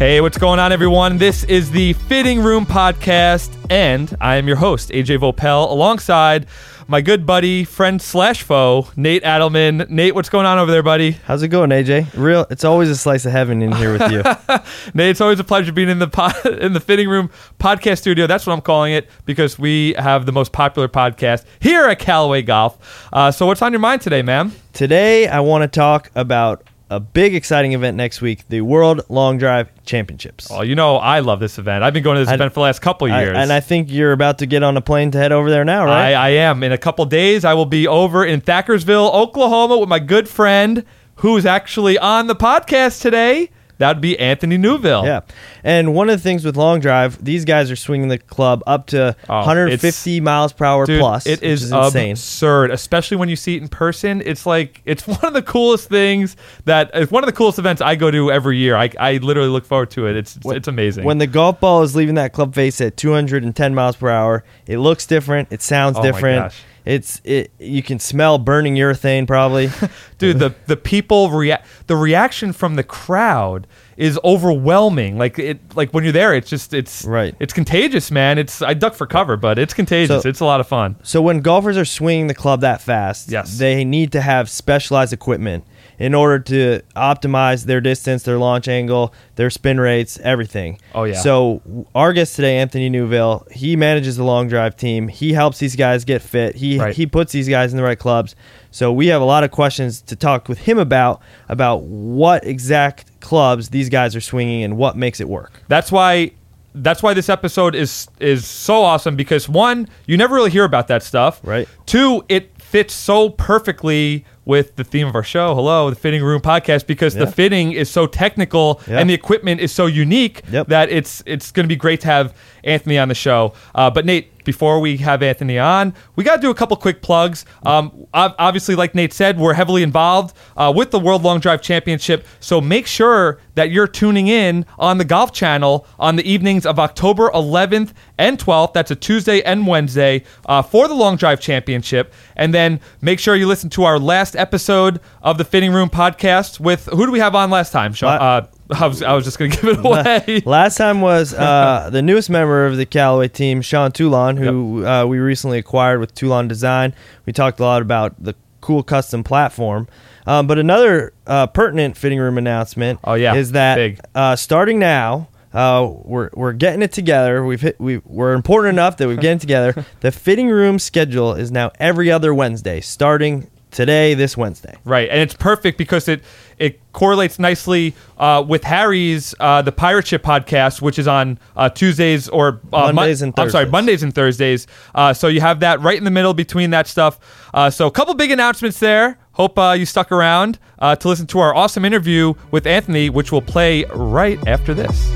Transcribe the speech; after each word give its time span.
Hey, 0.00 0.22
what's 0.22 0.38
going 0.38 0.58
on, 0.58 0.72
everyone? 0.72 1.18
This 1.18 1.44
is 1.44 1.70
the 1.70 1.92
Fitting 1.92 2.40
Room 2.40 2.64
Podcast, 2.64 3.54
and 3.68 4.16
I 4.18 4.36
am 4.36 4.46
your 4.46 4.56
host, 4.56 4.88
AJ 4.88 5.18
Voelpel, 5.18 5.70
alongside 5.70 6.46
my 6.88 7.02
good 7.02 7.26
buddy, 7.26 7.64
friend 7.64 8.00
slash 8.00 8.42
foe, 8.42 8.88
Nate 8.96 9.22
Aydelman. 9.24 9.90
Nate, 9.90 10.14
what's 10.14 10.30
going 10.30 10.46
on 10.46 10.56
over 10.56 10.72
there, 10.72 10.82
buddy? 10.82 11.10
How's 11.10 11.42
it 11.42 11.48
going, 11.48 11.68
AJ? 11.68 12.16
Real, 12.16 12.46
it's 12.48 12.64
always 12.64 12.88
a 12.88 12.96
slice 12.96 13.26
of 13.26 13.32
heaven 13.32 13.60
in 13.60 13.72
here 13.72 13.92
with 13.92 14.10
you. 14.10 14.22
Nate, 14.94 15.10
it's 15.10 15.20
always 15.20 15.38
a 15.38 15.44
pleasure 15.44 15.70
being 15.70 15.90
in 15.90 15.98
the 15.98 16.08
pod, 16.08 16.46
in 16.46 16.72
the 16.72 16.80
Fitting 16.80 17.10
Room 17.10 17.28
Podcast 17.58 17.98
Studio. 17.98 18.26
That's 18.26 18.46
what 18.46 18.54
I'm 18.54 18.62
calling 18.62 18.94
it 18.94 19.06
because 19.26 19.58
we 19.58 19.92
have 19.98 20.24
the 20.24 20.32
most 20.32 20.50
popular 20.50 20.88
podcast 20.88 21.44
here 21.60 21.84
at 21.84 21.98
Callaway 21.98 22.40
Golf. 22.40 23.06
Uh, 23.12 23.30
so, 23.30 23.44
what's 23.44 23.60
on 23.60 23.70
your 23.70 23.80
mind 23.80 24.00
today, 24.00 24.22
ma'am? 24.22 24.52
Today, 24.72 25.28
I 25.28 25.40
want 25.40 25.60
to 25.60 25.68
talk 25.68 26.10
about 26.14 26.64
a 26.90 27.00
big, 27.00 27.34
exciting 27.34 27.72
event 27.72 27.96
next 27.96 28.20
week: 28.20 28.46
the 28.48 28.60
World 28.60 29.02
Long 29.08 29.38
Drive 29.38 29.70
Championships. 29.84 30.48
Oh, 30.50 30.62
you 30.62 30.74
know 30.74 30.96
I 30.96 31.20
love 31.20 31.40
this 31.40 31.58
event. 31.58 31.84
I've 31.84 31.94
been 31.94 32.02
going 32.02 32.16
to 32.16 32.20
this 32.22 32.28
I- 32.28 32.34
event 32.34 32.52
for 32.52 32.60
the 32.60 32.64
last 32.64 32.80
couple 32.82 33.06
of 33.06 33.12
I- 33.12 33.22
years. 33.22 33.36
and 33.36 33.52
I 33.52 33.60
think 33.60 33.90
you're 33.90 34.12
about 34.12 34.38
to 34.38 34.46
get 34.46 34.62
on 34.62 34.76
a 34.76 34.80
plane 34.80 35.10
to 35.12 35.18
head 35.18 35.32
over 35.32 35.48
there 35.50 35.64
now, 35.64 35.84
right? 35.86 36.12
I, 36.12 36.26
I 36.26 36.28
am. 36.30 36.62
In 36.62 36.72
a 36.72 36.78
couple 36.78 37.04
days, 37.06 37.44
I 37.44 37.54
will 37.54 37.64
be 37.66 37.86
over 37.86 38.24
in 38.24 38.40
Thackerville, 38.40 39.12
Oklahoma, 39.14 39.78
with 39.78 39.88
my 39.88 39.98
good 40.00 40.28
friend 40.28 40.84
who's 41.16 41.46
actually 41.46 41.96
on 41.98 42.26
the 42.26 42.36
podcast 42.36 43.00
today. 43.02 43.50
That'd 43.80 44.00
be 44.02 44.18
Anthony 44.18 44.58
Newville. 44.58 45.04
yeah. 45.06 45.20
And 45.64 45.94
one 45.94 46.08
of 46.10 46.18
the 46.18 46.22
things 46.22 46.44
with 46.44 46.54
Long 46.56 46.80
Drive, 46.80 47.22
these 47.24 47.44
guys 47.46 47.70
are 47.70 47.76
swinging 47.76 48.08
the 48.08 48.18
club 48.18 48.62
up 48.66 48.86
to 48.88 49.16
Oh, 49.28 49.36
150 49.38 50.20
miles 50.20 50.52
per 50.52 50.64
hour 50.66 50.84
Dude, 50.86 51.00
plus. 51.00 51.26
It 51.26 51.42
is, 51.42 51.62
is, 51.64 51.72
insane. 51.72 52.12
absurd, 52.12 52.70
especially 52.70 53.16
when 53.16 53.28
you 53.30 53.36
see 53.36 53.56
it 53.56 53.62
in 53.62 53.68
person. 53.68 54.22
It's 54.24 54.44
like 54.44 54.82
it's 54.84 55.06
one 55.06 55.24
of 55.24 55.32
the 55.32 55.42
coolest 55.42 55.88
things 55.88 56.36
that 56.66 56.90
it's 56.94 57.10
one 57.10 57.24
of 57.24 57.26
the 57.26 57.32
coolest 57.32 57.58
events 57.58 57.80
I 57.82 57.96
go 57.96 58.10
to 58.10 58.30
every 58.30 58.58
year. 58.58 58.76
I, 58.76 58.90
I 59.00 59.16
literally 59.16 59.48
look 59.48 59.64
forward 59.64 59.90
to 59.92 60.06
it. 60.06 60.16
It's 60.16 60.38
it's 60.44 60.68
amazing. 60.68 61.04
When 61.04 61.18
the 61.18 61.26
golf 61.26 61.58
ball 61.60 61.82
is 61.82 61.96
leaving 61.96 62.16
that 62.16 62.32
club 62.32 62.54
face 62.54 62.80
at 62.82 62.96
210 62.98 63.74
miles 63.74 63.96
per 63.96 64.10
hour, 64.10 64.44
it 64.66 64.76
looks 64.78 65.06
different. 65.06 65.48
It 65.50 65.62
sounds 65.62 65.96
Oh 65.96 66.00
my 66.00 66.06
different. 66.12 66.52
It's 66.90 67.20
it. 67.24 67.52
You 67.58 67.82
can 67.82 67.98
smell 68.00 68.38
burning 68.38 68.74
urethane 68.74 69.26
probably. 69.26 69.70
dude 70.18 70.38
the 70.38 70.54
the 70.66 70.76
people 70.76 71.30
react 71.30 71.66
the 71.86 71.96
reaction 71.96 72.52
from 72.52 72.74
the 72.76 72.82
crowd 72.84 73.66
is 73.96 74.18
overwhelming 74.24 75.16
like 75.18 75.38
it 75.38 75.58
like 75.76 75.92
when 75.92 76.04
you're 76.04 76.12
there 76.12 76.34
it's 76.34 76.48
just 76.50 76.72
it's 76.74 77.04
Right. 77.04 77.34
it's 77.38 77.52
contagious 77.52 78.10
man 78.10 78.38
it's 78.38 78.60
i 78.62 78.72
duck 78.74 78.94
for 78.94 79.06
cover 79.06 79.36
but 79.36 79.58
it's 79.58 79.74
contagious 79.74 80.22
So- 80.22 80.28
it's 80.28 80.40
a 80.40 80.44
lot 80.44 80.60
of 80.60 80.66
fun 80.68 80.96
So 81.02 81.20
when 81.22 81.40
golfers 81.40 81.76
are 81.76 81.84
swinging 81.84 82.26
the 82.26 82.34
club 82.34 82.60
that 82.62 82.80
fast, 82.82 83.30
Yes. 83.30 83.58
they 83.58 83.84
need 83.84 84.12
to 84.12 84.20
have 84.20 84.48
specialized 84.50 85.12
equipment 85.12 85.64
in 86.00 86.14
order 86.14 86.38
to 86.40 86.80
optimize 86.96 87.66
their 87.66 87.80
distance, 87.80 88.24
their 88.24 88.38
launch 88.38 88.66
angle, 88.66 89.14
their 89.36 89.50
spin 89.50 89.78
rates, 89.78 90.18
everything. 90.24 90.78
Oh, 90.94 91.04
yeah. 91.04 91.14
So 91.14 91.60
our 91.94 92.12
guest 92.12 92.34
today, 92.34 92.56
Anthony 92.58 92.88
Newville, 92.88 93.46
he 93.52 93.76
manages 93.76 94.16
the 94.16 94.24
long 94.24 94.48
drive 94.48 94.76
team. 94.76 95.06
He 95.08 95.34
helps 95.34 95.58
these 95.58 95.76
guys 95.76 96.04
get 96.04 96.22
fit. 96.22 96.56
He 96.56 96.78
Right. 96.78 96.96
he 96.96 97.06
puts 97.06 97.30
these 97.32 97.48
guys 97.48 97.72
in 97.72 97.76
the 97.76 97.82
right 97.84 97.98
clubs. 97.98 98.34
So 98.72 98.92
we 98.92 99.08
have 99.08 99.20
a 99.20 99.24
lot 99.26 99.44
of 99.44 99.50
questions 99.52 100.00
to 100.02 100.16
talk 100.16 100.48
with 100.48 100.58
him 100.58 100.78
about 100.78 101.20
about 101.48 101.82
what 101.82 102.44
exact 102.46 103.20
clubs 103.20 103.68
these 103.68 103.88
guys 103.88 104.16
are 104.16 104.20
swinging 104.20 104.62
and 104.64 104.76
what 104.76 104.96
makes 104.96 105.20
it 105.20 105.28
work. 105.28 105.62
that's 105.68 105.92
why 105.92 106.30
that's 106.72 107.02
why 107.02 107.12
this 107.12 107.28
episode 107.28 107.74
is 107.74 108.06
is 108.20 108.46
so 108.46 108.82
awesome 108.84 109.16
because 109.16 109.48
one 109.48 109.88
you 110.06 110.16
never 110.16 110.36
really 110.36 110.50
hear 110.52 110.62
about 110.64 110.86
that 110.86 111.02
stuff 111.02 111.40
Right. 111.42 111.68
two 111.84 112.24
it 112.28 112.49
fits 112.70 112.94
so 112.94 113.28
perfectly 113.30 114.24
with 114.44 114.76
the 114.76 114.84
theme 114.84 115.06
of 115.08 115.14
our 115.16 115.24
show 115.24 115.54
hello 115.56 115.90
the 115.90 115.96
fitting 115.96 116.22
room 116.22 116.40
podcast 116.40 116.86
because 116.86 117.14
the 117.14 117.26
fitting 117.26 117.72
is 117.72 117.90
so 117.90 118.06
technical 118.06 118.80
Yeah. 118.86 119.00
and 119.00 119.10
the 119.10 119.14
equipment 119.14 119.60
is 119.60 119.72
so 119.72 119.86
unique 119.86 120.42
Yep. 120.52 120.68
that 120.68 120.88
it's 120.88 121.20
it's 121.26 121.50
going 121.50 121.64
to 121.64 121.68
be 121.68 121.74
great 121.76 122.00
to 122.02 122.06
have 122.06 122.32
anthony 122.62 122.96
on 122.96 123.08
the 123.08 123.14
show 123.14 123.54
uh, 123.74 123.90
but 123.90 124.06
nate 124.06 124.30
before 124.50 124.80
we 124.80 124.96
have 124.96 125.22
Anthony 125.22 125.60
on, 125.60 125.94
we 126.16 126.24
got 126.24 126.34
to 126.34 126.42
do 126.42 126.50
a 126.50 126.54
couple 126.56 126.76
quick 126.76 127.02
plugs. 127.02 127.44
Um, 127.64 128.08
obviously, 128.12 128.74
like 128.74 128.96
Nate 128.96 129.12
said, 129.12 129.38
we're 129.38 129.54
heavily 129.54 129.84
involved 129.84 130.36
uh, 130.56 130.72
with 130.74 130.90
the 130.90 130.98
World 130.98 131.22
Long 131.22 131.38
Drive 131.38 131.62
Championship. 131.62 132.26
So 132.40 132.60
make 132.60 132.88
sure 132.88 133.38
that 133.54 133.70
you're 133.70 133.86
tuning 133.86 134.26
in 134.26 134.66
on 134.76 134.98
the 134.98 135.04
Golf 135.04 135.32
Channel 135.32 135.86
on 136.00 136.16
the 136.16 136.28
evenings 136.28 136.66
of 136.66 136.80
October 136.80 137.30
11th 137.30 137.92
and 138.18 138.40
12th. 138.40 138.72
That's 138.72 138.90
a 138.90 138.96
Tuesday 138.96 139.40
and 139.42 139.68
Wednesday 139.68 140.24
uh, 140.46 140.62
for 140.62 140.88
the 140.88 140.94
Long 140.94 141.14
Drive 141.14 141.40
Championship. 141.40 142.12
And 142.34 142.52
then 142.52 142.80
make 143.00 143.20
sure 143.20 143.36
you 143.36 143.46
listen 143.46 143.70
to 143.70 143.84
our 143.84 144.00
last 144.00 144.34
episode 144.34 144.98
of 145.22 145.38
the 145.38 145.44
Fitting 145.44 145.72
Room 145.72 145.90
podcast 145.90 146.58
with 146.58 146.86
who 146.86 147.06
do 147.06 147.12
we 147.12 147.20
have 147.20 147.36
on 147.36 147.50
last 147.50 147.70
time? 147.70 147.92
Sean, 147.92 148.20
uh, 148.20 148.48
I 148.72 148.86
was 148.86 149.02
I 149.02 149.12
was 149.14 149.24
just 149.24 149.38
going 149.38 149.50
to 149.52 149.56
give 149.60 149.78
it 149.78 149.84
away. 149.84 150.42
Last 150.44 150.76
time 150.76 151.00
was 151.00 151.34
uh, 151.34 151.90
the 151.90 152.02
newest 152.02 152.30
member 152.30 152.66
of 152.66 152.76
the 152.76 152.86
Callaway 152.86 153.28
team, 153.28 153.62
Sean 153.62 153.92
Toulon, 153.92 154.36
who 154.36 154.86
uh, 154.86 155.04
we 155.06 155.18
recently 155.18 155.58
acquired 155.58 156.00
with 156.00 156.14
Toulon 156.14 156.48
Design. 156.48 156.94
We 157.26 157.32
talked 157.32 157.60
a 157.60 157.62
lot 157.64 157.82
about 157.82 158.22
the 158.22 158.34
cool 158.60 158.82
custom 158.82 159.24
platform. 159.24 159.88
Um, 160.26 160.46
but 160.46 160.58
another 160.58 161.12
uh, 161.26 161.46
pertinent 161.48 161.96
fitting 161.96 162.18
room 162.20 162.38
announcement 162.38 163.00
Oh, 163.04 163.14
yeah. 163.14 163.34
is 163.34 163.52
that 163.52 163.76
Big. 163.76 164.00
Uh, 164.14 164.36
starting 164.36 164.78
now, 164.78 165.28
uh, 165.54 165.90
we're, 166.04 166.30
we're 166.34 166.52
getting 166.52 166.82
it 166.82 166.92
together. 166.92 167.42
We've 167.44 167.60
hit, 167.60 167.80
we, 167.80 167.98
we're 168.04 168.34
important 168.34 168.74
enough 168.74 168.98
that 168.98 169.08
we've 169.08 169.18
getting 169.18 169.38
together. 169.38 169.84
the 170.00 170.12
fitting 170.12 170.48
room 170.48 170.78
schedule 170.78 171.34
is 171.34 171.50
now 171.50 171.72
every 171.80 172.10
other 172.10 172.34
Wednesday, 172.34 172.80
starting 172.82 173.50
today, 173.70 174.14
this 174.14 174.36
Wednesday. 174.36 174.76
Right, 174.84 175.08
and 175.08 175.20
it's 175.20 175.34
perfect 175.34 175.78
because 175.78 176.08
it 176.08 176.22
it 176.58 176.80
correlates 176.92 177.38
nicely 177.38 177.94
uh, 178.18 178.44
with 178.46 178.64
Harry's 178.64 179.34
uh, 179.40 179.62
the 179.62 179.72
Pirate 179.72 180.06
Ship 180.06 180.22
podcast, 180.22 180.82
which 180.82 180.98
is 180.98 181.08
on 181.08 181.38
uh, 181.56 181.68
Tuesdays 181.70 182.28
or 182.28 182.60
uh, 182.72 182.86
Mon- 182.86 182.94
Mondays 182.96 183.22
and 183.22 183.32
I'm 183.38 183.50
sorry, 183.50 183.66
Mondays 183.66 184.02
and 184.02 184.14
Thursdays. 184.14 184.66
Uh, 184.94 185.12
so 185.12 185.28
you 185.28 185.40
have 185.40 185.60
that 185.60 185.80
right 185.80 185.96
in 185.96 186.04
the 186.04 186.10
middle 186.10 186.34
between 186.34 186.70
that 186.70 186.86
stuff. 186.86 187.18
Uh, 187.54 187.70
so 187.70 187.86
a 187.86 187.90
couple 187.90 188.14
big 188.14 188.30
announcements 188.30 188.78
there. 188.78 189.18
Hope 189.32 189.58
uh, 189.58 189.72
you 189.72 189.86
stuck 189.86 190.12
around 190.12 190.58
uh, 190.80 190.96
to 190.96 191.08
listen 191.08 191.26
to 191.28 191.38
our 191.38 191.54
awesome 191.54 191.84
interview 191.84 192.34
with 192.50 192.66
Anthony, 192.66 193.08
which 193.08 193.32
will 193.32 193.42
play 193.42 193.84
right 193.94 194.38
after 194.46 194.74
this. 194.74 195.10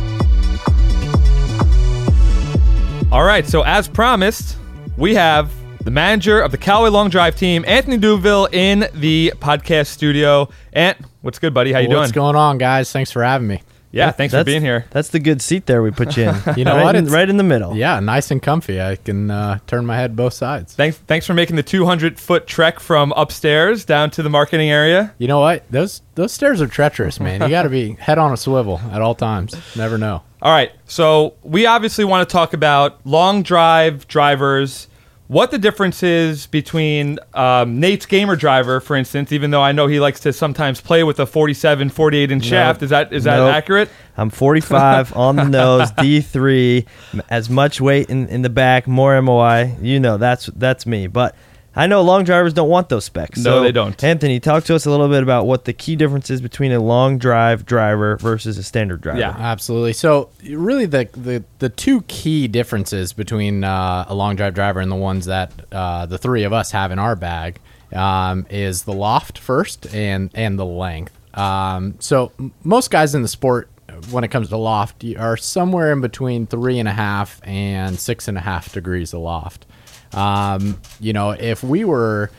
All 3.13 3.25
right, 3.25 3.47
so 3.47 3.63
as 3.63 3.87
promised, 3.87 4.57
we 4.97 5.15
have 5.15 5.53
the 5.85 5.91
manager 5.91 6.41
of 6.41 6.51
the 6.51 6.59
Callaway 6.59 6.89
Long 6.91 7.11
Drive 7.11 7.37
team, 7.37 7.63
Anthony 7.67 7.99
Newville, 7.99 8.47
in 8.47 8.89
the 8.95 9.33
podcast 9.39 9.89
studio. 9.89 10.49
Ant, 10.73 10.97
what's 11.21 11.39
good, 11.39 11.53
buddy? 11.53 11.73
How 11.73 11.81
you 11.81 11.89
doing? 11.89 12.01
What's 12.01 12.13
going 12.13 12.37
on, 12.37 12.57
guys? 12.57 12.91
Thanks 12.91 13.11
for 13.11 13.23
having 13.23 13.47
me. 13.47 13.63
yeah, 13.93 14.11
thanks 14.11 14.33
for 14.33 14.43
being 14.45 14.63
here. 14.63 14.87
That's 14.93 15.09
the 15.09 15.19
good 15.21 15.43
seat 15.43 15.67
there 15.67 15.83
we 15.83 15.91
put 15.91 16.17
you 16.17 16.31
in. 16.31 16.35
You 16.57 16.65
know 16.65 16.77
right 16.77 16.85
what? 16.85 16.97
In, 16.97 17.07
right 17.09 17.29
in 17.29 17.37
the 17.37 17.43
middle. 17.45 17.77
Yeah, 17.77 18.01
nice 18.01 18.31
and 18.31 18.43
comfy. 18.43 18.81
I 18.81 18.97
can 18.97 19.31
uh, 19.31 19.59
turn 19.67 19.85
my 19.85 19.97
head 19.97 20.17
both 20.17 20.33
sides. 20.33 20.75
Thanks, 20.75 20.97
thanks 20.97 21.27
for 21.27 21.35
making 21.35 21.57
the 21.57 21.63
200 21.63 22.19
foot 22.19 22.47
trek 22.47 22.81
from 22.81 23.13
upstairs 23.15 23.85
down 23.85 24.11
to 24.13 24.23
the 24.23 24.31
marketing 24.31 24.71
area. 24.71 25.15
You 25.19 25.29
know 25.29 25.41
what? 25.41 25.71
Those 25.71 26.01
those 26.15 26.33
stairs 26.33 26.63
are 26.63 26.67
treacherous, 26.67 27.21
man. 27.21 27.43
You 27.43 27.49
got 27.51 27.65
to 27.65 27.69
be 27.69 27.93
head 28.01 28.17
on 28.19 28.33
a 28.33 28.37
swivel 28.39 28.81
at 28.91 29.03
all 29.03 29.15
times. 29.15 29.55
Never 29.77 29.99
know. 29.99 30.23
All 30.41 30.53
right, 30.53 30.73
so 30.87 31.35
we 31.43 31.67
obviously 31.67 32.05
want 32.05 32.27
to 32.27 32.33
talk 32.33 32.55
about 32.55 33.07
long 33.07 33.43
drive 33.43 34.09
drivers. 34.09 34.89
What 35.27 35.51
the 35.51 35.59
difference 35.59 36.03
is 36.03 36.47
between 36.47 37.19
um, 37.33 37.81
Nate's 37.81 38.05
gamer 38.05 38.37
driver, 38.37 38.79
for 38.79 38.95
instance, 38.95 39.33
even 39.33 39.51
though 39.51 39.63
I 39.63 39.73
know 39.73 39.87
he 39.87 39.99
likes 39.99 40.21
to 40.21 40.35
sometimes 40.35 40.83
play 40.83 41.03
with 41.03 41.19
a 41.19 41.25
47, 41.25 41.89
48 41.89 42.31
inch 42.31 42.45
shaft. 42.45 42.83
Is 42.83 42.91
that 42.91 43.11
is 43.11 43.25
that 43.25 43.37
Nope. 43.39 43.55
accurate? 43.55 43.89
I'm 44.19 44.29
45 44.29 45.17
on 45.17 45.37
the 45.37 45.45
nose, 45.49 45.91
D3, 45.93 46.87
as 47.31 47.49
much 47.49 47.81
weight 47.81 48.11
in, 48.11 48.29
in 48.29 48.43
the 48.43 48.51
back, 48.51 48.87
more 48.87 49.21
MOI. 49.23 49.75
You 49.81 49.99
know, 49.99 50.19
that's 50.19 50.47
that's 50.55 50.85
me. 50.85 51.07
But 51.07 51.35
I 51.77 51.87
know 51.87 52.03
long 52.03 52.25
drivers 52.25 52.53
don't 52.55 52.69
want 52.69 52.89
those 52.89 53.05
specs. 53.05 53.39
No, 53.43 53.63
they 53.63 53.73
don't. 53.73 54.03
Anthony, 54.05 54.39
talk 54.39 54.65
to 54.65 54.75
us 54.75 54.87
a 54.87 54.91
little 54.91 55.09
bit 55.09 55.23
about 55.23 55.47
what 55.47 55.65
the 55.65 55.73
key 55.73 55.97
difference 55.97 56.31
is 56.31 56.41
between 56.41 56.71
a 56.73 56.79
long 56.81 57.19
drive 57.19 57.67
driver 57.67 58.17
versus 58.19 58.59
a 58.59 58.63
standard 58.63 59.01
driver. 59.01 59.19
Yeah. 59.19 59.35
Absolutely. 59.37 59.93
So, 59.93 60.31
really, 60.49 60.87
the 60.87 61.09
the, 61.13 61.43
the 61.59 61.69
two 61.69 62.03
key 62.03 62.47
differences 62.49 63.13
between 63.13 63.65
uh, 63.65 64.05
a 64.09 64.15
long 64.15 64.37
drive 64.37 64.55
driver 64.55 64.81
and 64.81 64.91
the 64.91 64.97
ones 64.97 65.27
that 65.27 65.53
uh, 65.73 66.07
the 66.07 66.19
three 66.19 66.45
of 66.45 66.53
us 66.53 66.71
have 66.71 66.93
in 66.93 66.99
our 66.99 67.17
bag 67.17 67.59
um, 67.93 68.47
is 68.51 68.85
the 68.85 68.93
loft 68.95 69.39
first 69.39 69.93
and 69.95 70.31
and 70.35 70.59
the 70.59 70.67
length. 70.67 71.13
Um, 71.37 71.97
so, 71.99 72.31
m- 72.39 72.53
most 72.63 72.91
guys 72.93 73.17
in 73.17 73.23
the 73.23 73.29
sport, 73.29 73.69
when 74.13 74.23
it 74.23 74.29
comes 74.29 74.49
to 74.51 74.57
loft, 74.57 75.05
are 75.19 75.37
somewhere 75.37 75.91
in 75.93 76.01
between 76.01 76.47
three 76.47 76.79
and 76.79 76.89
a 76.89 76.93
half 76.93 77.41
and 77.43 77.99
six 77.99 78.29
and 78.29 78.39
a 78.39 78.41
half 78.41 78.73
degrees 78.73 79.13
of 79.13 79.21
loft. 79.21 79.67
Um, 80.15 80.81
you 81.01 81.13
know, 81.13 81.31
if 81.31 81.63
we 81.63 81.85
were 81.85 82.31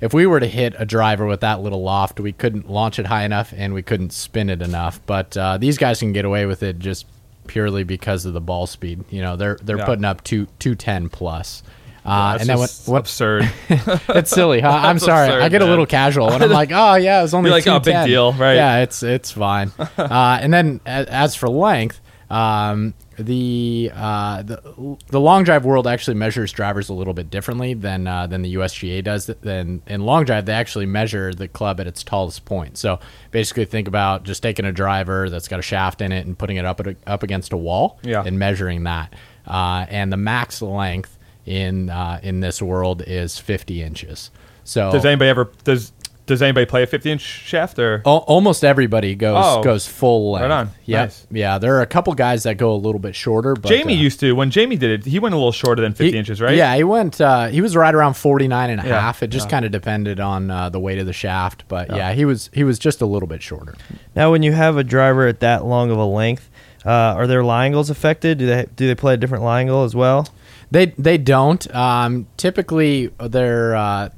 if 0.00 0.12
we 0.12 0.26
were 0.26 0.40
to 0.40 0.46
hit 0.48 0.74
a 0.78 0.84
driver 0.84 1.26
with 1.26 1.40
that 1.40 1.60
little 1.60 1.82
loft, 1.82 2.18
we 2.20 2.32
couldn't 2.32 2.68
launch 2.68 2.98
it 2.98 3.06
high 3.06 3.24
enough 3.24 3.52
and 3.56 3.72
we 3.72 3.82
couldn't 3.82 4.12
spin 4.12 4.50
it 4.50 4.60
enough. 4.60 5.00
But 5.06 5.36
uh, 5.36 5.58
these 5.58 5.78
guys 5.78 6.00
can 6.00 6.12
get 6.12 6.24
away 6.24 6.44
with 6.46 6.62
it 6.62 6.78
just 6.80 7.06
purely 7.46 7.84
because 7.84 8.26
of 8.26 8.32
the 8.34 8.40
ball 8.40 8.66
speed. 8.66 9.04
You 9.10 9.22
know, 9.22 9.36
they're 9.36 9.58
they're 9.62 9.78
Yeah. 9.78 9.84
putting 9.86 10.04
up 10.04 10.24
two 10.24 10.46
two 10.58 10.74
ten 10.74 11.08
plus. 11.08 11.62
Uh, 12.04 12.32
That's 12.32 12.40
and 12.42 12.50
then 12.50 12.56
just 12.58 12.88
when 12.88 12.98
absurd. 12.98 13.48
it's 13.68 14.30
silly, 14.32 14.60
huh? 14.60 14.70
I'm 14.82 14.98
sorry. 14.98 15.28
absurd, 15.28 15.42
I 15.42 15.48
get 15.48 15.62
a 15.62 15.66
little 15.66 15.86
casual, 15.86 16.32
and 16.32 16.42
I'm 16.42 16.50
like, 16.62 16.70
oh 16.72 16.96
yeah, 16.96 17.22
it's 17.22 17.32
only 17.32 17.50
You're 17.50 17.58
like, 17.58 17.66
oh, 17.68 17.78
big 17.78 18.06
deal, 18.06 18.32
right? 18.32 18.54
Yeah, 18.54 18.78
it's 18.80 19.04
it's 19.04 19.30
fine. 19.30 19.70
uh, 19.78 20.38
and 20.42 20.52
then 20.52 20.80
a- 20.84 21.06
as 21.08 21.36
for 21.36 21.48
length, 21.48 22.00
um, 22.28 22.94
the 23.22 23.90
uh, 23.94 24.42
the 24.42 24.96
the 25.08 25.20
long 25.20 25.44
drive 25.44 25.64
world 25.64 25.86
actually 25.86 26.14
measures 26.14 26.52
drivers 26.52 26.88
a 26.88 26.94
little 26.94 27.14
bit 27.14 27.30
differently 27.30 27.74
than 27.74 28.06
uh, 28.06 28.26
than 28.26 28.42
the 28.42 28.54
USGA 28.56 29.02
does. 29.02 29.26
Then 29.26 29.82
in 29.86 30.02
long 30.02 30.24
drive, 30.24 30.46
they 30.46 30.52
actually 30.52 30.86
measure 30.86 31.32
the 31.32 31.48
club 31.48 31.80
at 31.80 31.86
its 31.86 32.02
tallest 32.02 32.44
point. 32.44 32.76
So 32.78 33.00
basically, 33.30 33.64
think 33.64 33.88
about 33.88 34.24
just 34.24 34.42
taking 34.42 34.64
a 34.64 34.72
driver 34.72 35.30
that's 35.30 35.48
got 35.48 35.58
a 35.58 35.62
shaft 35.62 36.00
in 36.00 36.12
it 36.12 36.26
and 36.26 36.36
putting 36.36 36.56
it 36.56 36.64
up 36.64 36.80
a, 36.86 36.94
up 37.06 37.22
against 37.22 37.52
a 37.52 37.56
wall, 37.56 37.98
Yeah. 38.02 38.22
and 38.24 38.38
measuring 38.38 38.84
that. 38.84 39.14
Uh, 39.46 39.86
and 39.88 40.12
the 40.12 40.16
max 40.16 40.60
length 40.62 41.18
in 41.46 41.90
uh, 41.90 42.20
in 42.22 42.40
this 42.40 42.60
world 42.62 43.02
is 43.06 43.38
50 43.38 43.82
inches. 43.82 44.30
So 44.64 44.92
Does 44.92 45.04
anybody 45.04 45.28
ever 45.28 45.50
does 45.64 45.92
does 46.26 46.40
anybody 46.40 46.66
play 46.66 46.82
a 46.82 46.86
50 46.86 47.10
inch 47.10 47.20
shaft 47.20 47.78
or? 47.78 48.02
Al- 48.06 48.18
almost 48.28 48.64
everybody 48.64 49.14
goes 49.14 49.36
Oh. 49.44 49.62
goes 49.62 49.86
full 49.86 50.32
length. 50.32 50.42
Right 50.42 50.50
on. 50.50 50.70
Yep. 50.84 51.04
Nice. 51.06 51.26
Yeah, 51.30 51.58
there 51.58 51.76
are 51.76 51.80
a 51.82 51.86
couple 51.86 52.12
guys 52.14 52.44
that 52.44 52.56
go 52.58 52.72
a 52.72 52.76
little 52.76 52.98
bit 53.00 53.14
shorter. 53.14 53.54
But, 53.54 53.68
Jamie 53.68 53.96
uh, 53.96 54.00
used 54.02 54.20
to 54.20 54.32
when 54.32 54.50
Jamie 54.50 54.76
did 54.76 55.00
it. 55.00 55.06
He 55.10 55.18
went 55.18 55.34
a 55.34 55.38
little 55.38 55.52
shorter 55.52 55.82
than 55.82 55.92
50 55.92 56.12
he- 56.12 56.16
inches, 56.18 56.40
right? 56.40 56.56
Yeah, 56.56 56.74
he 56.76 56.84
went. 56.84 57.20
Uh, 57.20 57.46
he 57.48 57.60
was 57.60 57.74
right 57.76 57.94
around 57.94 58.14
49 58.14 58.70
and 58.70 58.80
a 58.80 58.84
Yeah, 58.86 59.00
half. 59.00 59.22
It 59.22 59.28
just 59.28 59.50
kind 59.50 59.64
of 59.64 59.72
depended 59.72 60.20
on 60.20 60.50
uh, 60.50 60.68
the 60.68 60.78
weight 60.80 60.98
of 60.98 61.06
the 61.06 61.12
shaft, 61.12 61.64
but 61.68 61.90
yeah. 61.90 62.12
he 62.12 62.24
was 62.24 62.50
he 62.52 62.62
was 62.64 62.78
just 62.78 63.00
a 63.00 63.06
little 63.06 63.26
bit 63.28 63.42
shorter. 63.42 63.74
Now, 64.14 64.30
when 64.30 64.42
you 64.42 64.52
have 64.52 64.76
a 64.76 64.84
driver 64.84 65.26
at 65.26 65.40
that 65.40 65.64
long 65.64 65.90
of 65.90 65.98
a 65.98 66.04
length, 66.04 66.48
uh, 66.86 66.90
are 66.90 67.26
their 67.26 67.42
lie 67.44 67.64
angles 67.66 67.90
affected? 67.90 68.38
Do 68.38 68.46
they 68.46 68.66
do 68.76 68.86
they 68.86 68.94
play 68.94 69.14
a 69.14 69.16
different 69.16 69.42
lie 69.44 69.60
angle 69.60 69.82
as 69.84 69.94
well? 69.96 70.28
They 70.70 70.86
they 70.98 71.18
don't. 71.18 71.72
Um, 71.74 72.26
typically, 72.36 73.08
their 73.20 73.74
uh, 73.76 74.08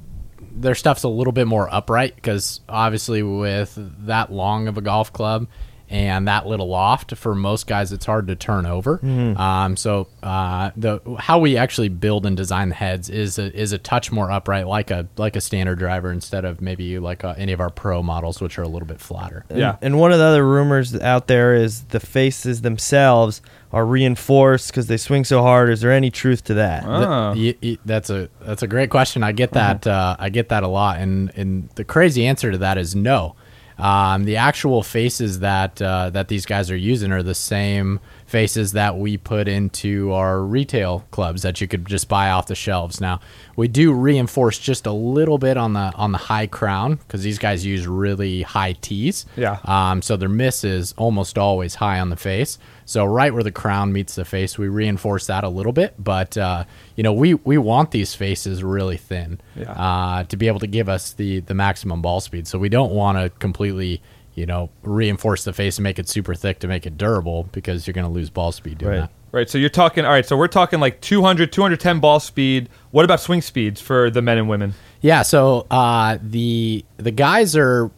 their 0.54 0.74
stuff's 0.74 1.02
a 1.02 1.08
little 1.08 1.32
bit 1.32 1.46
more 1.46 1.72
upright 1.72 2.14
because 2.14 2.60
obviously 2.68 3.22
with 3.22 3.76
that 4.06 4.32
long 4.32 4.68
of 4.68 4.78
a 4.78 4.80
golf 4.80 5.12
club 5.12 5.46
and 5.94 6.26
that 6.26 6.44
little 6.46 6.66
loft, 6.68 7.14
for 7.16 7.34
most 7.36 7.68
guys, 7.68 7.92
it's 7.92 8.04
hard 8.04 8.26
to 8.26 8.34
turn 8.34 8.66
over. 8.66 8.98
Um, 9.38 9.76
so 9.76 10.08
uh, 10.22 10.72
the 10.76 11.00
how 11.20 11.38
we 11.38 11.56
actually 11.56 11.88
build 11.88 12.26
and 12.26 12.36
design 12.36 12.68
the 12.70 12.74
heads 12.74 13.08
is 13.08 13.38
a, 13.38 13.54
is 13.54 13.72
a 13.72 13.78
touch 13.78 14.10
more 14.10 14.30
upright, 14.30 14.66
like 14.66 14.90
a 14.90 15.06
like 15.16 15.36
a 15.36 15.40
standard 15.40 15.78
driver, 15.78 16.10
instead 16.10 16.44
of 16.44 16.60
maybe 16.60 16.98
like 16.98 17.22
uh, 17.22 17.34
any 17.38 17.52
of 17.52 17.60
our 17.60 17.70
pro 17.70 18.02
models, 18.02 18.40
which 18.40 18.58
are 18.58 18.62
a 18.62 18.68
little 18.68 18.88
bit 18.88 19.00
flatter. 19.00 19.44
And- 19.48 19.58
Yeah. 19.60 19.76
And 19.80 19.98
one 20.00 20.10
of 20.12 20.18
the 20.18 20.24
other 20.24 20.44
rumors 20.46 20.94
out 21.00 21.28
there 21.28 21.54
is 21.54 21.84
the 21.84 22.00
faces 22.00 22.62
themselves 22.62 23.40
are 23.72 23.86
reinforced 23.86 24.68
because 24.68 24.86
they 24.86 24.96
swing 24.96 25.24
so 25.24 25.42
hard. 25.42 25.68
Is 25.70 25.80
there 25.80 25.92
any 25.92 26.10
truth 26.10 26.44
to 26.44 26.54
that? 26.54 26.84
Oh. 26.86 27.34
Y- 27.36 27.54
y- 27.62 27.78
that's 27.84 28.10
a 28.10 28.28
that's 28.40 28.62
a 28.62 28.66
great 28.68 28.90
question. 28.90 29.22
I 29.22 29.32
get 29.32 29.52
that 29.52 29.86
uh, 29.86 30.16
I 30.18 30.28
get 30.30 30.48
that 30.48 30.62
a 30.64 30.68
lot, 30.68 30.98
and 30.98 31.30
and 31.36 31.68
the 31.76 31.84
crazy 31.84 32.26
answer 32.26 32.50
to 32.50 32.58
that 32.58 32.78
is 32.78 32.94
no. 32.94 33.36
Um, 33.78 34.24
the 34.24 34.36
actual 34.36 34.82
faces 34.82 35.40
that 35.40 35.82
uh, 35.82 36.10
that 36.10 36.28
these 36.28 36.46
guys 36.46 36.70
are 36.70 36.76
using 36.76 37.10
are 37.12 37.22
the 37.22 37.34
same 37.34 38.00
faces 38.26 38.72
that 38.72 38.96
we 38.96 39.16
put 39.16 39.48
into 39.48 40.12
our 40.12 40.42
retail 40.42 41.04
clubs 41.10 41.42
that 41.42 41.60
you 41.60 41.68
could 41.68 41.86
just 41.86 42.08
buy 42.08 42.30
off 42.30 42.46
the 42.46 42.54
shelves. 42.54 43.00
Now 43.00 43.20
we 43.56 43.68
do 43.68 43.92
reinforce 43.92 44.58
just 44.58 44.86
a 44.86 44.92
little 44.92 45.38
bit 45.38 45.56
on 45.56 45.72
the 45.72 45.92
on 45.94 46.12
the 46.12 46.18
high 46.18 46.46
crown 46.46 46.96
because 46.96 47.22
these 47.22 47.38
guys 47.38 47.66
use 47.66 47.86
really 47.86 48.42
high 48.42 48.72
tees. 48.72 49.26
Yeah. 49.36 49.58
Um, 49.64 50.02
so 50.02 50.16
their 50.16 50.28
miss 50.28 50.64
is 50.64 50.94
almost 50.96 51.36
always 51.36 51.76
high 51.76 51.98
on 51.98 52.10
the 52.10 52.16
face. 52.16 52.58
So 52.86 53.04
right 53.04 53.32
where 53.32 53.42
the 53.42 53.50
crown 53.52 53.92
meets 53.92 54.14
the 54.14 54.24
face, 54.24 54.58
we 54.58 54.68
reinforce 54.68 55.26
that 55.28 55.44
a 55.44 55.48
little 55.48 55.72
bit. 55.72 55.94
But 55.98 56.36
uh, 56.36 56.64
you 56.96 57.02
know, 57.02 57.12
we 57.12 57.34
we 57.34 57.58
want 57.58 57.90
these 57.92 58.14
faces 58.14 58.62
really 58.62 58.96
thin 58.96 59.40
Yeah. 59.56 59.72
uh, 59.72 60.24
to 60.24 60.36
be 60.36 60.46
able 60.48 60.60
to 60.60 60.66
give 60.66 60.88
us 60.88 61.12
the 61.12 61.40
the 61.40 61.54
maximum 61.54 62.02
ball 62.02 62.20
speed. 62.20 62.46
So 62.46 62.58
we 62.58 62.68
don't 62.68 62.92
want 62.92 63.18
to 63.18 63.30
completely 63.38 64.02
you 64.34 64.46
know 64.46 64.68
reinforce 64.82 65.44
the 65.44 65.52
face 65.52 65.78
and 65.78 65.82
make 65.84 65.98
it 65.98 66.08
super 66.08 66.34
thick 66.34 66.58
to 66.60 66.68
make 66.68 66.86
it 66.86 66.98
durable 66.98 67.44
because 67.52 67.86
you're 67.86 67.94
going 67.94 68.06
to 68.06 68.12
lose 68.12 68.30
ball 68.30 68.52
speed 68.52 68.78
doing 68.78 68.90
Right. 68.92 69.00
that. 69.00 69.10
Right. 69.32 69.50
So 69.50 69.58
you're 69.58 69.68
talking. 69.70 70.04
All 70.04 70.12
right. 70.12 70.24
So 70.24 70.36
we're 70.36 70.46
talking 70.46 70.78
like 70.78 71.00
200, 71.00 71.50
210 71.52 71.98
ball 72.00 72.20
speed. 72.20 72.68
What 72.92 73.04
about 73.04 73.18
swing 73.20 73.42
speeds 73.42 73.80
for 73.80 74.08
the 74.10 74.22
men 74.22 74.38
and 74.38 74.48
women? 74.48 74.74
Yeah, 75.00 75.22
so 75.22 75.66
uh, 75.72 76.18
the 76.22 76.84
the 76.98 77.10
guys 77.10 77.56
are 77.56 77.90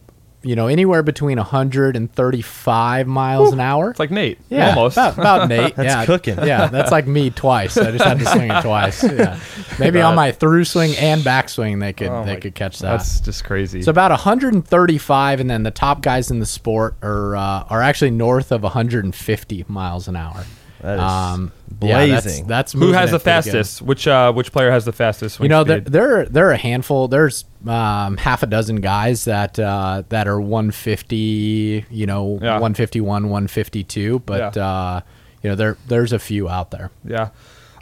you 0.47 0.55
know 0.55 0.67
anywhere 0.67 1.03
between 1.03 1.37
135 1.37 3.07
miles 3.07 3.53
an 3.53 3.59
hour. 3.59 3.91
It's 3.91 3.99
like 3.99 4.11
Nate. 4.11 4.39
Yeah, 4.49 4.69
Almost. 4.69 4.97
about, 4.97 5.17
about 5.17 5.49
Nate. 5.49 5.75
That's 5.75 5.87
yeah, 5.87 6.05
cooking. 6.05 6.37
Yeah, 6.37 6.67
that's 6.67 6.91
like 6.91 7.07
me 7.07 7.29
twice. 7.29 7.77
I 7.77 7.91
just 7.91 8.03
had 8.05 8.19
to 8.19 8.25
swing 8.25 8.49
it 8.51 8.61
twice. 8.61 9.03
Yeah, 9.03 9.39
maybe 9.79 10.01
on 10.01 10.15
my 10.15 10.31
through 10.31 10.65
swing 10.65 10.95
and 10.97 11.23
back 11.23 11.49
swing 11.49 11.79
they 11.79 11.93
could 11.93 12.07
Oh 12.09 12.23
they 12.23 12.33
my- 12.35 12.39
could 12.39 12.55
catch 12.55 12.79
that. 12.79 12.91
That's 12.97 13.19
just 13.19 13.43
crazy. 13.43 13.81
so 13.81 13.91
about 13.91 14.11
135, 14.11 15.39
and 15.39 15.49
then 15.49 15.63
the 15.63 15.71
top 15.71 16.01
guys 16.01 16.31
in 16.31 16.39
the 16.39 16.45
sport 16.45 16.95
are 17.01 17.35
uh, 17.35 17.63
are 17.69 17.81
actually 17.81 18.11
north 18.11 18.51
of 18.51 18.63
150 18.63 19.65
miles 19.67 20.07
an 20.07 20.15
hour. 20.15 20.45
That 20.81 20.93
is 20.95 21.49
yeah, 21.81 22.05
that's- 22.05 22.23
blazing. 22.23 22.47
that's, 22.47 22.71
Who 22.73 22.91
has 22.93 23.11
the 23.11 23.19
pretty 23.19 23.23
good. 23.49 23.53
fastest? 23.53 23.81
Which 23.81 24.07
uh, 24.07 24.31
which 24.33 24.51
player 24.51 24.71
has 24.71 24.85
the 24.85 24.91
fastest 24.93 25.39
You 25.39 25.49
know, 25.49 25.63
there, 25.63 25.81
speed? 25.81 25.91
there 25.93 26.25
there 26.25 26.47
are 26.49 26.51
a 26.53 26.57
handful. 26.57 27.07
There's 27.07 27.45
um, 27.67 28.17
half 28.17 28.43
a 28.43 28.47
dozen 28.47 28.77
guys 28.81 29.25
that 29.25 29.57
uh, 29.59 30.03
that 30.09 30.27
are 30.27 30.39
150. 30.39 31.85
You 31.89 32.05
know, 32.05 32.39
Yeah. 32.41 32.53
151, 32.53 33.29
152. 33.29 34.19
But 34.19 34.55
Yeah. 34.55 34.65
uh, 34.65 35.01
you 35.43 35.49
know, 35.49 35.55
there 35.55 35.77
there's 35.87 36.13
a 36.13 36.19
few 36.19 36.49
out 36.49 36.71
there. 36.71 36.91
Yeah. 37.05 37.29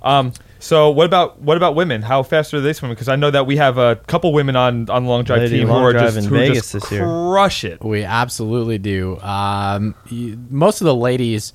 Um, 0.01 0.33
so 0.59 0.89
what 0.89 1.05
about 1.05 1.41
what 1.41 1.57
about 1.57 1.75
women? 1.75 2.01
How 2.01 2.21
fast 2.23 2.53
are 2.53 2.61
they 2.61 2.73
swimming? 2.73 2.95
Because 2.95 3.07
I 3.09 3.15
know 3.15 3.31
that 3.31 3.45
we 3.47 3.57
have 3.57 3.77
a 3.77 3.95
couple 4.07 4.33
women 4.33 4.55
on 4.55 4.89
on 4.89 5.03
the 5.05 5.09
long 5.09 5.23
drive 5.23 5.39
Lady 5.39 5.59
team 5.59 5.67
who 5.67 5.73
are 5.73 5.91
drive 5.93 6.05
just 6.13 6.17
in 6.17 6.23
who 6.25 6.35
Vegas 6.37 6.57
just 6.57 6.73
this 6.73 6.91
year. 6.91 7.03
crush 7.05 7.63
it. 7.63 7.83
We 7.83 8.03
absolutely 8.03 8.77
do. 8.77 9.19
Um, 9.21 9.95
most 10.49 10.81
of 10.81 10.85
the 10.85 10.95
ladies, 10.95 11.53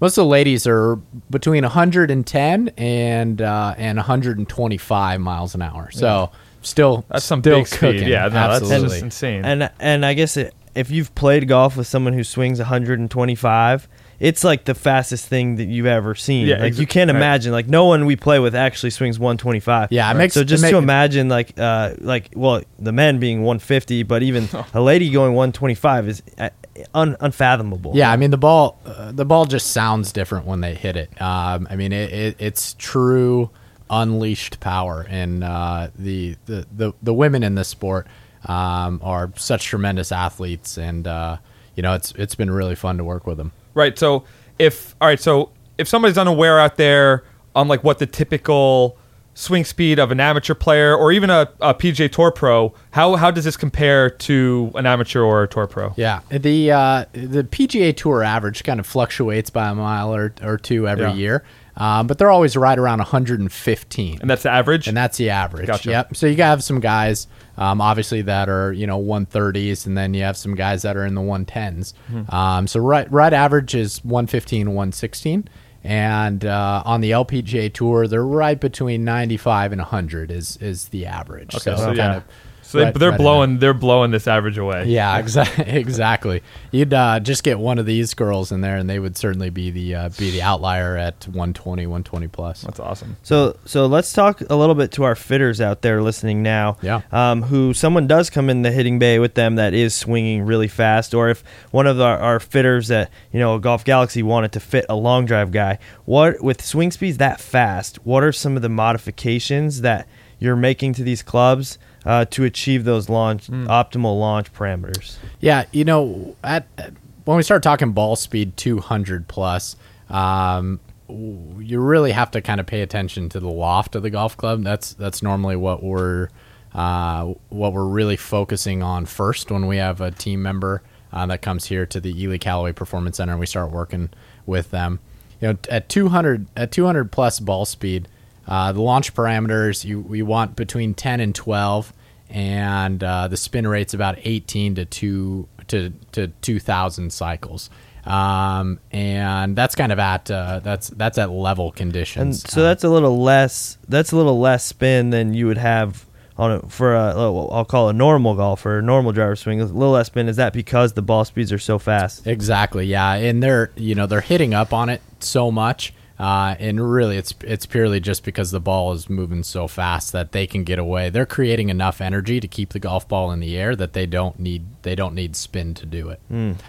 most 0.00 0.16
of 0.18 0.22
the 0.24 0.28
ladies 0.28 0.66
are 0.66 0.96
between 1.30 1.62
110 1.62 2.68
and 2.78 3.42
uh, 3.42 3.74
and 3.76 3.96
125 3.96 5.20
miles 5.20 5.54
an 5.54 5.62
hour. 5.62 5.90
So 5.90 6.30
still, 6.62 7.04
That's 7.08 7.24
some 7.24 7.40
still 7.40 7.58
big 7.60 7.66
speed. 7.66 8.06
Yeah, 8.08 8.24
no, 8.24 8.30
that's 8.30 8.62
absolutely. 8.62 8.88
just 8.88 9.02
insane. 9.02 9.44
And 9.44 9.70
and 9.80 10.04
I 10.06 10.14
guess 10.14 10.36
it, 10.36 10.54
if 10.74 10.90
you've 10.90 11.14
played 11.14 11.46
golf 11.48 11.76
with 11.76 11.86
someone 11.86 12.12
who 12.12 12.24
swings 12.24 12.58
125, 12.58 13.88
it's 14.20 14.44
like 14.44 14.64
the 14.66 14.74
fastest 14.74 15.26
thing 15.26 15.56
that 15.56 15.64
you've 15.64 15.86
ever 15.86 16.14
seen. 16.14 16.46
Yeah, 16.46 16.58
like 16.58 16.74
exa- 16.74 16.78
you 16.80 16.86
can't 16.86 17.10
imagine. 17.10 17.52
Like 17.52 17.68
no 17.68 17.86
one 17.86 18.04
we 18.06 18.16
play 18.16 18.38
with 18.38 18.54
actually 18.54 18.90
swings 18.90 19.18
125. 19.18 19.90
Yeah, 19.90 20.10
it 20.10 20.14
makes- 20.14 20.34
so 20.34 20.40
it 20.40 20.44
just 20.44 20.62
make- 20.62 20.72
to 20.72 20.78
imagine 20.78 21.28
like 21.28 21.58
uh 21.58 21.94
like 21.98 22.30
well 22.36 22.62
the 22.78 22.92
men 22.92 23.18
being 23.18 23.42
150, 23.42 24.02
but 24.04 24.22
even 24.22 24.48
a 24.74 24.80
lady 24.80 25.10
going 25.10 25.32
125 25.34 26.08
is 26.08 26.22
uh, 26.38 26.50
un- 26.94 27.16
unfathomable. 27.20 27.92
Yeah, 27.94 28.10
I 28.10 28.16
mean 28.16 28.30
the 28.30 28.38
ball, 28.38 28.78
uh, 28.84 29.12
the 29.12 29.24
ball 29.24 29.44
just 29.44 29.72
sounds 29.72 30.12
different 30.12 30.46
when 30.46 30.60
they 30.60 30.74
hit 30.74 30.96
it. 30.96 31.10
Um, 31.20 31.66
I 31.70 31.76
mean 31.76 31.92
it, 31.92 32.12
it, 32.12 32.36
it's 32.38 32.74
true 32.78 33.50
unleashed 33.90 34.60
power, 34.60 35.04
and 35.08 35.42
uh, 35.44 35.88
the, 35.98 36.36
the 36.46 36.66
the 36.74 36.92
the 37.02 37.12
women 37.12 37.42
in 37.42 37.56
this 37.56 37.68
sport 37.68 38.06
um, 38.46 39.00
are 39.02 39.32
such 39.36 39.64
tremendous 39.64 40.12
athletes, 40.12 40.78
and 40.78 41.06
uh, 41.06 41.36
you 41.74 41.82
know 41.82 41.94
it's 41.94 42.12
it's 42.12 42.34
been 42.34 42.50
really 42.50 42.76
fun 42.76 42.96
to 42.98 43.04
work 43.04 43.26
with 43.26 43.36
them. 43.36 43.52
Right. 43.74 43.98
So 43.98 44.24
if 44.58 44.94
all 45.00 45.08
right, 45.08 45.20
so 45.20 45.50
if 45.76 45.88
somebody's 45.88 46.18
unaware 46.18 46.58
out 46.58 46.76
there 46.76 47.24
on 47.54 47.68
like 47.68 47.84
what 47.84 47.98
the 47.98 48.06
typical 48.06 48.96
swing 49.40 49.64
speed 49.64 49.98
of 49.98 50.10
an 50.10 50.20
amateur 50.20 50.54
player 50.54 50.94
or 50.94 51.10
even 51.12 51.30
a, 51.30 51.48
a 51.60 51.72
PGA 51.74 52.10
Tour 52.12 52.30
pro, 52.30 52.74
how 52.90 53.16
how 53.16 53.30
does 53.30 53.44
this 53.44 53.56
compare 53.56 54.10
to 54.10 54.70
an 54.74 54.84
amateur 54.86 55.22
or 55.22 55.42
a 55.42 55.48
tour 55.48 55.66
pro? 55.66 55.94
Yeah, 55.96 56.20
the 56.30 56.70
uh, 56.72 57.04
the 57.12 57.44
PGA 57.44 57.96
Tour 57.96 58.22
average 58.22 58.62
kind 58.64 58.78
of 58.78 58.86
fluctuates 58.86 59.50
by 59.50 59.68
a 59.70 59.74
mile 59.74 60.14
or, 60.14 60.34
or 60.42 60.58
two 60.58 60.86
every 60.86 61.04
Yeah. 61.06 61.14
year, 61.14 61.44
um, 61.76 62.06
but 62.06 62.18
they're 62.18 62.30
always 62.30 62.56
right 62.56 62.78
around 62.78 62.98
115. 62.98 64.18
And 64.20 64.28
that's 64.30 64.42
the 64.42 64.50
average. 64.50 64.88
and 64.88 64.96
that's 64.96 65.16
the 65.16 65.30
average. 65.30 65.66
Gotcha. 65.66 65.90
Yep. 65.90 66.16
So 66.16 66.26
you 66.26 66.36
have 66.42 66.62
some 66.62 66.80
guys, 66.80 67.26
um, 67.56 67.80
obviously 67.80 68.22
that 68.22 68.48
are 68.48 68.72
you 68.72 68.86
know 68.86 69.00
130s, 69.00 69.86
and 69.86 69.96
then 69.96 70.14
you 70.14 70.22
have 70.22 70.36
some 70.36 70.54
guys 70.54 70.82
that 70.82 70.96
are 70.96 71.04
in 71.06 71.14
the 71.14 71.20
110s. 71.22 71.94
Hmm. 72.08 72.34
Um, 72.34 72.66
so 72.66 72.80
right 72.80 73.10
right 73.10 73.32
average 73.32 73.74
is 73.74 74.04
115, 74.04 74.68
116, 74.68 75.48
and 75.82 76.44
uh, 76.44 76.82
on 76.84 77.00
the 77.00 77.12
LPGA 77.12 77.72
tour, 77.72 78.06
they're 78.06 78.24
right 78.24 78.60
between 78.60 79.04
95 79.04 79.72
and 79.72 79.80
100 79.80 80.30
is 80.30 80.56
is 80.58 80.88
the 80.88 81.06
average. 81.06 81.54
Okay, 81.54 81.62
so, 81.62 81.76
so 81.76 81.84
kind 81.86 81.96
yeah. 81.96 82.16
of 82.16 82.24
So 82.70 82.78
they, 82.78 82.84
Right- 82.84 82.94
they're 82.94 83.10
right 83.10 83.18
blowing 83.18 83.58
they're 83.58 83.74
blowing 83.74 84.12
this 84.12 84.28
average 84.28 84.56
away. 84.56 84.84
Yeah, 84.86 85.18
exactly. 85.24 85.64
Exactly. 85.66 86.42
You'd 86.70 86.94
uh, 86.94 87.18
just 87.18 87.42
get 87.42 87.58
one 87.58 87.78
of 87.80 87.86
these 87.86 88.14
girls 88.14 88.52
in 88.52 88.60
there, 88.60 88.76
and 88.76 88.88
they 88.88 89.00
would 89.00 89.16
certainly 89.16 89.50
be 89.50 89.72
the 89.72 89.94
uh, 89.96 90.08
be 90.10 90.30
the 90.30 90.42
outlier 90.42 90.96
at 90.96 91.26
120, 91.26 91.84
120 91.86 92.28
plus. 92.28 92.62
That's 92.62 92.78
awesome. 92.78 93.16
So 93.24 93.56
so 93.64 93.86
let's 93.86 94.12
talk 94.12 94.40
a 94.48 94.54
little 94.54 94.76
bit 94.76 94.92
to 94.92 95.02
our 95.02 95.16
fitters 95.16 95.60
out 95.60 95.82
there 95.82 96.00
listening 96.00 96.44
now. 96.44 96.76
Yeah. 96.80 97.00
Um, 97.10 97.42
who 97.42 97.74
someone 97.74 98.06
does 98.06 98.30
come 98.30 98.48
in 98.48 98.62
the 98.62 98.70
hitting 98.70 99.00
bay 99.00 99.18
with 99.18 99.34
them 99.34 99.56
that 99.56 99.74
is 99.74 99.92
swinging 99.92 100.42
really 100.42 100.68
fast, 100.68 101.12
or 101.12 101.28
if 101.28 101.42
one 101.72 101.88
of 101.88 102.00
our, 102.00 102.18
our 102.18 102.38
fitters 102.38 102.86
that 102.86 103.10
you 103.32 103.40
know 103.40 103.58
Golf 103.58 103.84
Galaxy 103.84 104.22
wanted 104.22 104.52
to 104.52 104.60
fit 104.60 104.86
a 104.88 104.94
long 104.94 105.26
drive 105.26 105.50
guy, 105.50 105.80
what 106.04 106.40
with 106.40 106.62
swing 106.64 106.92
speeds 106.92 107.18
that 107.18 107.40
fast, 107.40 107.96
what 108.06 108.22
are 108.22 108.30
some 108.30 108.54
of 108.54 108.62
the 108.62 108.68
modifications 108.68 109.80
that 109.80 110.06
you're 110.38 110.56
making 110.56 110.94
to 110.94 111.02
these 111.02 111.22
clubs 111.22 111.78
uh, 112.04 112.24
to 112.26 112.44
achieve 112.44 112.84
those 112.84 113.08
launch 113.08 113.48
optimal 113.48 114.18
launch 114.18 114.52
parameters? 114.52 115.16
Yeah, 115.40 115.64
you 115.72 115.84
know, 115.84 116.36
at, 116.44 116.66
at- 116.78 116.92
when 117.24 117.36
we 117.36 117.42
start 117.42 117.62
talking 117.62 117.92
ball 117.92 118.16
speed 118.16 118.56
200 118.56 119.28
plus, 119.28 119.76
um, 120.08 120.80
you 121.08 121.80
really 121.80 122.12
have 122.12 122.30
to 122.32 122.40
kind 122.40 122.60
of 122.60 122.66
pay 122.66 122.82
attention 122.82 123.28
to 123.30 123.40
the 123.40 123.48
loft 123.50 123.94
of 123.94 124.02
the 124.02 124.10
golf 124.10 124.36
club. 124.36 124.62
That's 124.62 124.94
that's 124.94 125.22
normally 125.22 125.56
what 125.56 125.82
we're 125.82 126.28
uh, 126.74 127.34
what 127.48 127.72
we're 127.72 127.84
really 127.86 128.16
focusing 128.16 128.82
on 128.82 129.06
first 129.06 129.50
when 129.50 129.66
we 129.66 129.76
have 129.78 130.00
a 130.00 130.10
team 130.12 130.42
member 130.42 130.82
uh, 131.12 131.26
that 131.26 131.42
comes 131.42 131.66
here 131.66 131.84
to 131.86 132.00
the 132.00 132.20
Ely 132.22 132.38
Callaway 132.38 132.72
Performance 132.72 133.16
Center 133.16 133.32
and 133.32 133.40
we 133.40 133.46
start 133.46 133.70
working 133.72 134.10
with 134.46 134.70
them. 134.70 135.00
You 135.40 135.48
know, 135.48 135.58
at 135.68 135.88
200 135.88 136.46
at 136.56 136.70
200 136.72 137.10
plus 137.10 137.40
ball 137.40 137.64
speed, 137.64 138.08
uh, 138.50 138.72
the 138.72 138.82
launch 138.82 139.14
parameters 139.14 139.84
you 139.84 140.00
we 140.00 140.20
want 140.20 140.56
between 140.56 140.92
10 140.92 141.20
and 141.20 141.34
12 141.34 141.92
and 142.28 143.02
uh, 143.02 143.28
the 143.28 143.36
spin 143.36 143.66
rate's 143.66 143.94
about 143.94 144.16
18 144.18 144.74
to 144.74 144.84
2 144.84 145.48
to, 145.68 145.90
to 146.12 146.26
2000 146.28 147.12
cycles 147.12 147.70
um, 148.04 148.80
and 148.90 149.54
that's 149.56 149.74
kind 149.74 149.92
of 149.92 149.98
at 149.98 150.30
uh, 150.30 150.60
that's 150.60 150.88
that's 150.88 151.18
at 151.18 151.30
level 151.30 151.70
conditions. 151.70 152.42
And 152.42 152.50
so 152.50 152.62
that's 152.62 152.84
a 152.84 152.88
little 152.88 153.20
less. 153.20 153.78
That's 153.88 154.12
a 154.12 154.16
little 154.16 154.40
less 154.40 154.64
spin 154.64 155.10
than 155.10 155.34
you 155.34 155.46
would 155.46 155.58
have 155.58 156.06
on 156.36 156.52
a, 156.52 156.60
for 156.68 156.94
a. 156.94 157.12
I'll 157.14 157.66
call 157.66 157.88
a 157.88 157.92
normal 157.92 158.34
golfer, 158.34 158.78
a 158.78 158.82
normal 158.82 159.12
driver 159.12 159.36
swing. 159.36 159.60
A 159.60 159.64
little 159.64 159.92
less 159.92 160.06
spin. 160.06 160.28
Is 160.28 160.36
that 160.36 160.52
because 160.52 160.94
the 160.94 161.02
ball 161.02 161.24
speeds 161.24 161.52
are 161.52 161.58
so 161.58 161.78
fast? 161.78 162.26
Exactly. 162.26 162.86
Yeah, 162.86 163.12
and 163.14 163.42
they're 163.42 163.70
you 163.76 163.94
know 163.94 164.06
they're 164.06 164.22
hitting 164.22 164.54
up 164.54 164.72
on 164.72 164.88
it 164.88 165.02
so 165.20 165.50
much, 165.50 165.92
uh, 166.20 166.54
and 166.58 166.92
really 166.92 167.16
it's 167.16 167.34
it's 167.42 167.64
purely 167.64 167.98
just 167.98 168.24
because 168.24 168.50
the 168.50 168.60
ball 168.60 168.92
is 168.92 169.08
moving 169.08 169.42
so 169.42 169.66
fast 169.66 170.12
that 170.12 170.32
they 170.32 170.46
can 170.46 170.64
get 170.64 170.78
away. 170.78 171.08
They're 171.08 171.24
creating 171.24 171.70
enough 171.70 172.02
energy 172.02 172.40
to 172.40 172.46
keep 172.46 172.74
the 172.74 172.78
golf 172.78 173.08
ball 173.08 173.32
in 173.32 173.40
the 173.40 173.56
air 173.56 173.74
that 173.74 173.94
they 173.94 174.04
don't 174.04 174.38
need 174.38 174.66
they 174.82 174.94
don't 174.94 175.14
need 175.14 175.34
spin 175.34 175.72
to 175.74 175.86
do 175.86 176.10
it. 176.10 176.20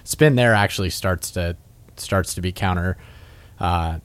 Spin 0.05 0.36
there 0.36 0.53
actually 0.53 0.89
starts 0.89 1.31
to 1.31 1.58
starts 1.98 2.34
to 2.36 2.41
be 2.41 2.53
counter 2.53 2.96
uh, 3.60 4.00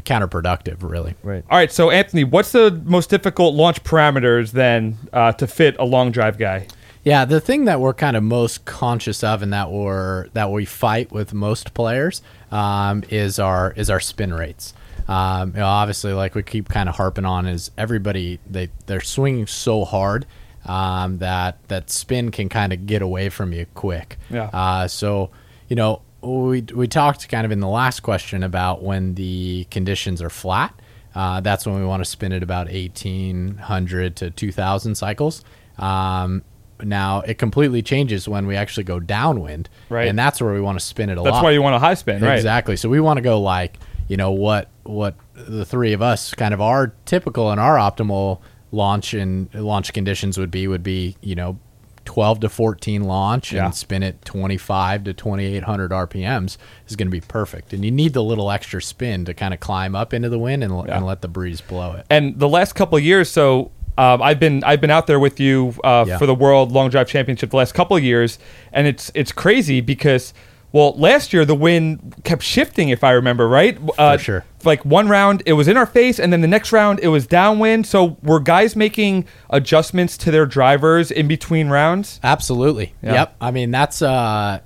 counterproductive. 0.00 0.82
Really. 0.82 1.16
Right. 1.22 1.44
All 1.50 1.58
right, 1.58 1.70
so 1.70 1.90
Anthony, 1.90 2.24
what's 2.24 2.52
the 2.52 2.70
most 2.86 3.10
difficult 3.10 3.54
launch 3.54 3.84
parameters 3.84 4.52
then 4.52 4.96
uh, 5.12 5.32
to 5.32 5.46
fit 5.46 5.76
a 5.78 5.84
long 5.84 6.12
drive 6.12 6.38
guy? 6.38 6.66
Yeah, 7.06 7.24
the 7.24 7.40
thing 7.40 7.66
that 7.66 7.78
we're 7.78 7.94
kind 7.94 8.16
of 8.16 8.24
most 8.24 8.64
conscious 8.64 9.22
of, 9.22 9.40
and 9.40 9.52
that 9.52 9.70
we're 9.70 10.26
that 10.30 10.50
we 10.50 10.64
fight 10.64 11.12
with 11.12 11.32
most 11.32 11.72
players, 11.72 12.20
um, 12.50 13.04
is 13.10 13.38
our 13.38 13.72
is 13.76 13.90
our 13.90 14.00
spin 14.00 14.34
rates. 14.34 14.74
Um, 15.06 15.50
you 15.50 15.58
know, 15.58 15.66
obviously, 15.66 16.12
like 16.14 16.34
we 16.34 16.42
keep 16.42 16.68
kind 16.68 16.88
of 16.88 16.96
harping 16.96 17.24
on, 17.24 17.46
is 17.46 17.70
everybody 17.78 18.40
they 18.50 18.70
they're 18.86 19.00
swinging 19.00 19.46
so 19.46 19.84
hard 19.84 20.26
um, 20.64 21.18
that 21.18 21.58
that 21.68 21.90
spin 21.90 22.32
can 22.32 22.48
kind 22.48 22.72
of 22.72 22.86
get 22.86 23.02
away 23.02 23.28
from 23.28 23.52
you 23.52 23.66
quick. 23.74 24.18
Yeah. 24.28 24.50
Uh, 24.52 24.88
so 24.88 25.30
you 25.68 25.76
know, 25.76 26.02
we 26.22 26.62
we 26.62 26.88
talked 26.88 27.28
kind 27.28 27.44
of 27.44 27.52
in 27.52 27.60
the 27.60 27.68
last 27.68 28.00
question 28.00 28.42
about 28.42 28.82
when 28.82 29.14
the 29.14 29.68
conditions 29.70 30.20
are 30.20 30.30
flat. 30.30 30.74
Uh, 31.14 31.40
that's 31.40 31.66
when 31.66 31.78
we 31.78 31.86
want 31.86 32.02
to 32.02 32.10
spin 32.10 32.32
at 32.32 32.42
about 32.42 32.66
1800 32.66 34.16
to 34.16 34.30
2000 34.32 34.96
cycles. 34.96 35.44
Um, 35.78 36.42
now 36.82 37.20
it 37.22 37.38
completely 37.38 37.82
changes 37.82 38.28
when 38.28 38.46
we 38.46 38.56
actually 38.56 38.84
go 38.84 39.00
downwind, 39.00 39.68
Right. 39.88 40.08
And 40.08 40.18
that's 40.18 40.40
where 40.40 40.52
we 40.52 40.60
want 40.60 40.78
to 40.78 40.84
spin 40.84 41.08
it 41.10 41.18
a 41.18 41.22
That's 41.22 41.34
lot. 41.34 41.44
why 41.44 41.50
you 41.52 41.62
want 41.62 41.74
a 41.74 41.78
high 41.78 41.94
spin, 41.94 42.22
right? 42.22 42.34
Exactly. 42.36 42.76
So 42.76 42.88
we 42.88 43.00
want 43.00 43.16
to 43.18 43.22
go 43.22 43.40
like 43.40 43.78
you 44.08 44.16
know 44.16 44.30
what 44.30 44.68
what 44.84 45.14
the 45.34 45.64
three 45.64 45.92
of 45.92 46.00
us 46.02 46.32
kind 46.34 46.54
of 46.54 46.60
our 46.60 46.94
typical 47.06 47.50
and 47.50 47.60
our 47.60 47.76
optimal 47.76 48.40
launch 48.72 49.14
and 49.14 49.52
launch 49.54 49.92
conditions 49.92 50.38
would 50.38 50.50
be 50.50 50.66
would 50.68 50.82
be 50.82 51.16
you 51.22 51.34
know 51.34 51.58
12 52.04 52.38
to 52.40 52.48
14 52.48 53.02
launch 53.02 53.52
Yeah. 53.52 53.64
and 53.64 53.74
spin 53.74 54.04
it 54.04 54.24
25 54.24 55.02
to 55.04 55.12
2800 55.12 55.90
RPMs 55.90 56.56
is 56.86 56.94
going 56.94 57.08
to 57.08 57.10
be 57.10 57.20
perfect. 57.20 57.72
And 57.72 57.84
you 57.84 57.90
need 57.90 58.12
the 58.12 58.22
little 58.22 58.48
extra 58.52 58.80
spin 58.80 59.24
to 59.24 59.34
kind 59.34 59.52
of 59.52 59.58
climb 59.58 59.96
up 59.96 60.14
into 60.14 60.28
the 60.28 60.38
wind 60.38 60.62
and, 60.62 60.86
Yeah. 60.86 60.98
and 60.98 61.04
let 61.06 61.20
the 61.20 61.26
breeze 61.28 61.60
blow 61.60 61.94
it. 61.94 62.06
And 62.08 62.38
the 62.38 62.48
last 62.48 62.74
couple 62.74 62.96
of 62.96 63.02
years, 63.02 63.28
so 63.28 63.72
um, 63.98 64.20
I've 64.22 64.38
been 64.40 64.62
I've 64.64 64.80
been 64.80 64.90
out 64.90 65.06
there 65.06 65.18
with 65.20 65.40
you 65.40 65.74
uh, 65.84 66.04
Yeah. 66.06 66.18
for 66.18 66.26
the 66.26 66.34
World 66.34 66.72
Long 66.72 66.90
Drive 66.90 67.08
Championship 67.08 67.50
the 67.50 67.56
last 67.56 67.74
couple 67.74 67.96
of 67.96 68.02
years, 68.04 68.38
and 68.72 68.86
it's 68.86 69.10
it's 69.14 69.32
crazy 69.32 69.80
because 69.80 70.34
well, 70.72 70.92
last 70.98 71.32
year 71.32 71.44
the 71.46 71.54
wind 71.54 72.20
kept 72.24 72.42
shifting, 72.42 72.90
if 72.90 73.02
I 73.02 73.12
remember 73.12 73.48
right. 73.48 73.78
Uh, 73.96 74.18
sure. 74.18 74.44
Like 74.64 74.84
one 74.84 75.08
round 75.08 75.42
it 75.46 75.54
was 75.54 75.68
in 75.68 75.76
our 75.76 75.86
face, 75.86 76.18
and 76.18 76.32
then 76.32 76.40
the 76.42 76.48
next 76.48 76.70
round 76.72 77.00
it 77.00 77.08
was 77.08 77.26
downwind. 77.26 77.86
So 77.86 78.18
were 78.22 78.40
guys 78.40 78.76
making 78.76 79.24
adjustments 79.48 80.18
to 80.18 80.30
their 80.30 80.44
drivers 80.44 81.10
in 81.10 81.28
between 81.28 81.68
rounds? 81.68 82.20
Absolutely. 82.22 82.92
Yeah. 83.02 83.12
Yep. 83.14 83.36
I 83.40 83.50
mean, 83.52 83.70
that's 83.70 84.02
uh, 84.02 84.60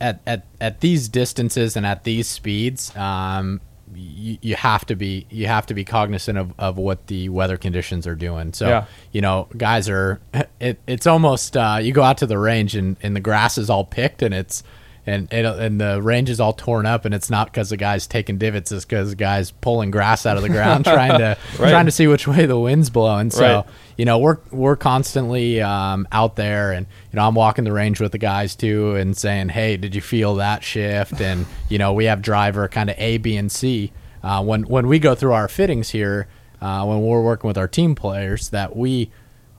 at 0.00 0.20
at 0.26 0.46
at 0.60 0.80
these 0.80 1.08
distances 1.08 1.76
and 1.76 1.86
at 1.86 2.04
these 2.04 2.26
speeds, 2.26 2.94
um, 2.96 3.60
you, 3.94 4.38
you 4.40 4.54
have 4.56 4.84
to 4.86 4.96
be 4.96 5.26
you 5.30 5.46
have 5.46 5.66
to 5.66 5.74
be 5.74 5.84
cognizant 5.84 6.38
of, 6.38 6.52
of 6.58 6.78
what 6.78 7.06
the 7.08 7.28
weather 7.28 7.56
conditions 7.56 8.06
are 8.06 8.14
doing. 8.14 8.52
So 8.52 8.68
Yeah. 8.68 8.84
you 9.12 9.20
know, 9.20 9.48
guys 9.56 9.88
are 9.88 10.20
it, 10.60 10.80
it's 10.86 11.06
almost 11.06 11.56
uh, 11.56 11.78
you 11.80 11.92
go 11.92 12.02
out 12.02 12.18
to 12.18 12.26
the 12.26 12.38
range 12.38 12.74
and, 12.76 12.96
and 13.02 13.14
the 13.16 13.20
grass 13.20 13.58
is 13.58 13.68
all 13.70 13.84
picked 13.84 14.22
and 14.22 14.32
it's 14.34 14.62
and 15.06 15.32
it, 15.32 15.44
and 15.44 15.80
the 15.80 16.00
range 16.00 16.30
is 16.30 16.38
all 16.38 16.52
torn 16.52 16.86
up 16.86 17.04
and 17.04 17.12
it's 17.12 17.28
not 17.28 17.46
because 17.52 17.70
the 17.70 17.76
guy's 17.76 18.06
taking 18.06 18.38
divots 18.38 18.70
it's 18.70 18.84
because 18.84 19.10
the 19.10 19.16
guy's 19.16 19.50
pulling 19.50 19.90
grass 19.90 20.24
out 20.26 20.36
of 20.36 20.42
the 20.42 20.48
ground 20.48 20.84
trying 20.96 21.18
to 21.18 21.36
Right. 21.58 21.70
trying 21.70 21.86
to 21.86 21.90
see 21.92 22.06
which 22.06 22.28
way 22.28 22.46
the 22.46 22.58
wind's 22.58 22.88
blowing 22.90 23.30
so 23.30 23.42
Right. 23.56 23.64
you 23.96 24.04
know 24.04 24.18
we're 24.18 24.38
we're 24.52 24.76
constantly 24.76 25.60
um, 25.60 26.06
out 26.12 26.36
there 26.36 26.70
and 26.72 26.86
you 27.12 27.16
know 27.16 27.26
i'm 27.26 27.34
walking 27.34 27.64
the 27.64 27.72
range 27.72 28.00
with 28.00 28.12
the 28.12 28.18
guys 28.18 28.54
too 28.54 28.94
and 28.94 29.16
saying 29.16 29.48
hey 29.48 29.76
did 29.76 29.94
you 29.94 30.00
feel 30.00 30.36
that 30.36 30.62
shift 30.62 31.20
and 31.20 31.46
you 31.68 31.78
know 31.78 31.92
we 31.92 32.04
have 32.04 32.22
driver 32.22 32.68
kind 32.68 32.88
of 32.88 32.96
a 32.98 33.18
b 33.18 33.36
and 33.36 33.50
c 33.50 33.90
uh, 34.22 34.42
when 34.42 34.62
when 34.62 34.86
we 34.86 35.00
go 35.00 35.14
through 35.16 35.32
our 35.32 35.48
fittings 35.48 35.90
here 35.90 36.28
uh, 36.60 36.84
when 36.84 37.00
we're 37.02 37.20
working 37.22 37.48
with 37.48 37.58
our 37.58 37.66
team 37.66 37.96
players 37.96 38.50
that 38.50 38.76
we 38.76 39.10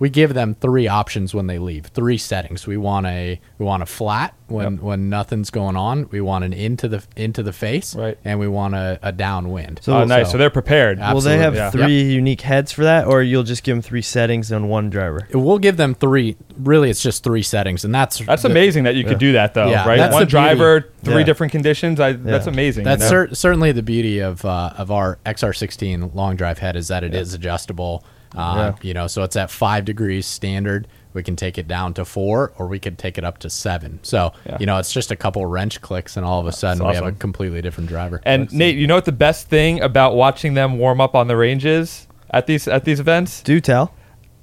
we 0.04 0.10
give 0.10 0.34
them 0.34 0.54
three 0.54 0.86
options 0.86 1.34
when 1.34 1.48
they 1.48 1.58
leave 1.60 1.86
three 1.86 2.18
settings 2.18 2.68
we 2.68 2.76
want 2.76 3.06
a 3.06 3.40
we 3.58 3.66
want 3.66 3.82
a 3.82 3.86
flat 3.86 4.34
when 4.48 4.78
when 4.82 5.10
nothing's 5.10 5.50
going 5.50 5.78
on 5.78 6.10
we 6.12 6.20
want 6.20 6.44
an 6.44 6.52
into 6.52 6.90
the 6.90 7.02
into 7.16 7.42
the 7.42 7.54
face 7.54 7.96
Right. 7.96 8.18
and 8.26 8.38
we 8.38 8.50
want 8.50 8.76
a, 8.76 9.00
a 9.02 9.14
downwind 9.14 9.80
So- 9.82 9.94
oh, 9.94 10.04
nice. 10.04 10.30
So 10.32 10.38
they're 10.38 10.50
prepared. 10.50 11.00
Ab- 11.00 11.14
Will 11.14 11.22
they 11.22 11.38
have 11.38 11.56
yeah. 11.56 11.70
three 11.72 12.02
unique 12.04 12.42
heads 12.42 12.72
for 12.74 12.84
that, 12.84 13.08
or 13.08 13.22
you'll 13.24 13.44
just 13.44 13.64
give 13.64 13.76
them 13.78 13.82
three 13.82 14.02
settings 14.02 14.52
on 14.52 14.68
one 14.68 14.90
driver? 14.90 15.26
We'll 15.34 15.58
give 15.60 15.78
them 15.78 15.96
three. 15.96 16.36
Really, 16.58 16.90
it's 16.90 17.02
just 17.02 17.24
three 17.24 17.42
settings, 17.44 17.86
and 17.86 17.96
that's 17.96 18.20
That's 18.20 18.42
the- 18.44 18.50
amazing 18.50 18.84
that 18.84 18.96
you 18.96 19.06
could 19.06 19.20
do 19.20 19.32
that 19.34 19.54
though, 19.54 19.70
Yeah, 19.70 19.88
right? 19.88 19.98
that's 19.98 20.12
One 20.14 20.22
the 20.24 20.26
beauty. 20.26 20.32
driver, 20.32 20.90
three 21.04 21.20
Yeah. 21.20 21.24
different 21.24 21.52
conditions. 21.52 22.00
I, 22.02 22.12
That's 22.14 22.48
amazing. 22.48 22.84
That's 22.84 23.04
you 23.04 23.06
know? 23.06 23.26
cer- 23.28 23.36
certainly 23.36 23.72
the 23.72 23.84
beauty 23.84 24.20
of 24.20 24.44
uh, 24.44 24.74
of 24.78 24.92
our 24.92 25.18
XR16 25.26 26.14
long 26.14 26.36
drive 26.36 26.60
head 26.60 26.76
is 26.76 26.90
that 26.90 27.04
it 27.06 27.14
is 27.16 27.34
adjustable. 27.34 28.04
Uh, 28.36 28.74
You 28.82 28.94
know, 28.94 29.08
so 29.08 29.24
it's 29.24 29.36
at 29.36 29.50
five 29.52 29.86
degrees 29.86 30.26
standard. 30.26 30.88
We 31.14 31.22
can 31.22 31.36
take 31.36 31.58
it 31.60 31.68
down 31.68 31.94
to 31.96 32.06
four, 32.06 32.54
or 32.58 32.68
we 32.68 32.80
could 32.80 32.98
take 32.98 33.18
it 33.20 33.24
up 33.24 33.38
to 33.40 33.50
seven. 33.50 34.00
So 34.02 34.34
Yeah. 34.46 34.58
you 34.60 34.66
know, 34.66 34.78
it's 34.80 34.92
just 34.92 35.12
a 35.12 35.16
couple 35.16 35.46
wrench 35.46 35.80
clicks, 35.82 36.18
and 36.18 36.26
all 36.26 36.40
of 36.40 36.48
a 36.48 36.52
sudden 36.52 36.86
we 36.88 36.96
have 36.96 37.06
a 37.06 37.12
completely 37.12 37.62
different 37.62 37.90
driver. 37.90 38.20
And 38.26 38.52
Nate, 38.52 38.76
you 38.76 38.88
know 38.88 38.96
what 38.96 39.06
the 39.06 39.12
best 39.12 39.48
thing 39.48 39.80
about 39.82 40.16
watching 40.16 40.56
them 40.56 40.78
warm 40.80 41.00
up 41.00 41.14
on 41.16 41.28
the 41.28 41.38
ranges 41.38 42.08
at 42.32 42.48
these 42.48 42.68
at 42.68 42.84
these 42.86 43.00
events? 43.00 43.42
Do 43.44 43.60
tell. 43.60 43.94